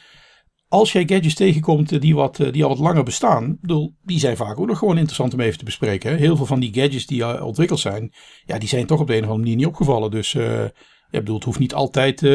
Als 0.69 0.93
jij 0.93 1.03
gadgets 1.07 1.35
tegenkomt 1.35 2.01
die, 2.01 2.15
wat, 2.15 2.37
die 2.51 2.63
al 2.63 2.69
wat 2.69 2.79
langer 2.79 3.03
bestaan, 3.03 3.59
bedoel, 3.61 3.95
die 4.03 4.19
zijn 4.19 4.37
vaak 4.37 4.61
ook 4.61 4.67
nog 4.67 4.79
gewoon 4.79 4.97
interessant 4.97 5.35
om 5.35 5.41
even 5.41 5.59
te 5.59 5.65
bespreken. 5.65 6.11
Hè. 6.11 6.17
Heel 6.17 6.37
veel 6.37 6.47
van 6.47 6.61
die 6.61 6.75
gadgets 6.75 7.07
die 7.07 7.43
ontwikkeld 7.43 7.81
zijn, 7.81 8.13
ja, 8.45 8.59
die 8.59 8.69
zijn 8.69 8.87
toch 8.87 9.01
op 9.01 9.07
de 9.07 9.13
een 9.13 9.19
of 9.23 9.25
andere 9.25 9.43
manier 9.43 9.57
niet 9.57 9.67
opgevallen. 9.67 10.11
Dus 10.11 10.37
ja, 11.13 11.19
bedoel, 11.19 11.35
het 11.35 11.45
hoeft 11.45 11.59
niet 11.59 11.75
altijd 11.75 12.23
uh, 12.23 12.31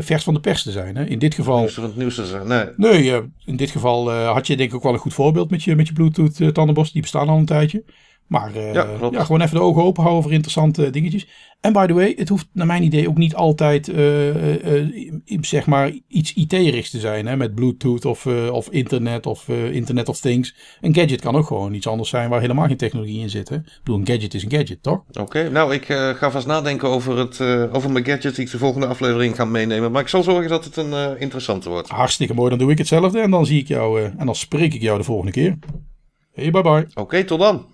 vers 0.00 0.24
van 0.24 0.34
de 0.34 0.40
pers 0.40 0.62
te 0.62 0.70
zijn. 0.70 0.96
Hè. 0.96 1.04
In 1.04 1.18
dit 1.18 1.34
geval. 1.34 1.58
Nieuws 1.58 1.74
van 1.74 1.84
het 1.84 1.96
nieuws 1.96 2.14
te 2.14 2.26
zijn. 2.26 2.46
Nee. 2.46 2.66
Nee, 2.76 3.04
uh, 3.04 3.18
in 3.44 3.56
dit 3.56 3.70
geval 3.70 4.12
uh, 4.12 4.32
had 4.32 4.46
je 4.46 4.56
denk 4.56 4.68
ik 4.68 4.76
ook 4.76 4.82
wel 4.82 4.92
een 4.92 4.98
goed 4.98 5.14
voorbeeld 5.14 5.50
met 5.50 5.62
je, 5.62 5.76
met 5.76 5.86
je 5.86 5.92
Bluetooth 5.92 6.54
tandenbos. 6.54 6.92
Die 6.92 7.02
bestaan 7.02 7.28
al 7.28 7.38
een 7.38 7.44
tijdje. 7.44 7.84
Maar 8.26 8.56
uh, 8.56 8.72
Ja, 8.72 8.86
gewoon 9.10 9.40
even 9.40 9.54
de 9.54 9.62
ogen 9.62 9.82
open 9.82 10.02
houden 10.02 10.22
voor 10.22 10.32
interessante 10.32 10.90
dingetjes. 10.90 11.28
En 11.60 11.72
by 11.72 11.86
the 11.86 11.92
way, 11.92 12.14
het 12.16 12.28
hoeft 12.28 12.46
naar 12.52 12.66
mijn 12.66 12.82
idee 12.82 13.08
ook 13.08 13.16
niet 13.16 13.34
altijd 13.34 13.88
uh, 13.88 14.28
uh, 14.28 14.82
uh, 15.24 15.38
zeg 15.40 15.66
maar 15.66 15.92
iets 16.08 16.34
IT-richts 16.34 16.90
te 16.90 17.00
zijn. 17.00 17.26
Hè, 17.26 17.36
met 17.36 17.54
Bluetooth 17.54 18.04
of, 18.04 18.26
of 18.50 18.70
internet 18.70 19.26
of 19.26 19.48
Internet 19.48 20.08
of 20.08 20.20
Things. 20.20 20.54
Een 20.80 20.94
gadget 20.94 21.20
kan 21.20 21.36
ook 21.36 21.46
gewoon 21.46 21.74
iets 21.74 21.86
anders 21.86 22.08
zijn 22.08 22.30
waar 22.30 22.40
helemaal 22.40 22.66
geen 22.66 22.76
technologie 22.76 23.20
in 23.20 23.30
zit. 23.30 23.48
Hè. 23.48 23.56
Ik 23.56 23.80
bedoel, 23.84 24.00
een 24.00 24.06
gadget 24.06 24.34
is 24.34 24.42
een 24.42 24.50
gadget, 24.50 24.82
toch? 24.82 25.02
Oké, 25.12 25.50
nou 25.50 25.74
ik 25.74 25.84
ga 26.16 26.30
vast 26.30 26.46
nadenken 26.46 26.88
over, 26.88 27.18
het, 27.18 27.40
over 27.72 27.90
mijn 27.90 28.04
gadgets 28.04 28.36
die 28.36 28.44
ik 28.44 28.50
de 28.50 28.58
volgende 28.58 28.86
aflevering 28.86 29.36
ga 29.36 29.44
meenemen. 29.44 29.92
Maar 29.92 30.02
ik 30.02 30.08
zal 30.08 30.22
zorgen 30.22 30.48
dat 30.48 30.64
het 30.64 30.76
een 30.76 31.18
interessante 31.18 31.68
wordt. 31.68 31.88
Hartstikke 31.88 32.34
mooi, 32.34 32.50
dan 32.50 32.58
doe 32.58 32.70
ik 32.70 32.78
hetzelfde. 32.78 33.20
En 33.20 33.30
dan 33.30 33.46
zie 33.46 33.60
ik 33.60 33.68
jou 33.68 34.02
en 34.18 34.26
dan 34.26 34.34
spreek 34.34 34.74
ik 34.74 34.82
jou 34.82 34.98
de 34.98 35.04
volgende 35.04 35.32
keer. 35.32 35.58
Hey, 36.32 36.50
bye 36.50 36.62
bye. 36.62 36.86
Oké, 36.94 37.24
tot 37.24 37.38
dan. 37.38 37.73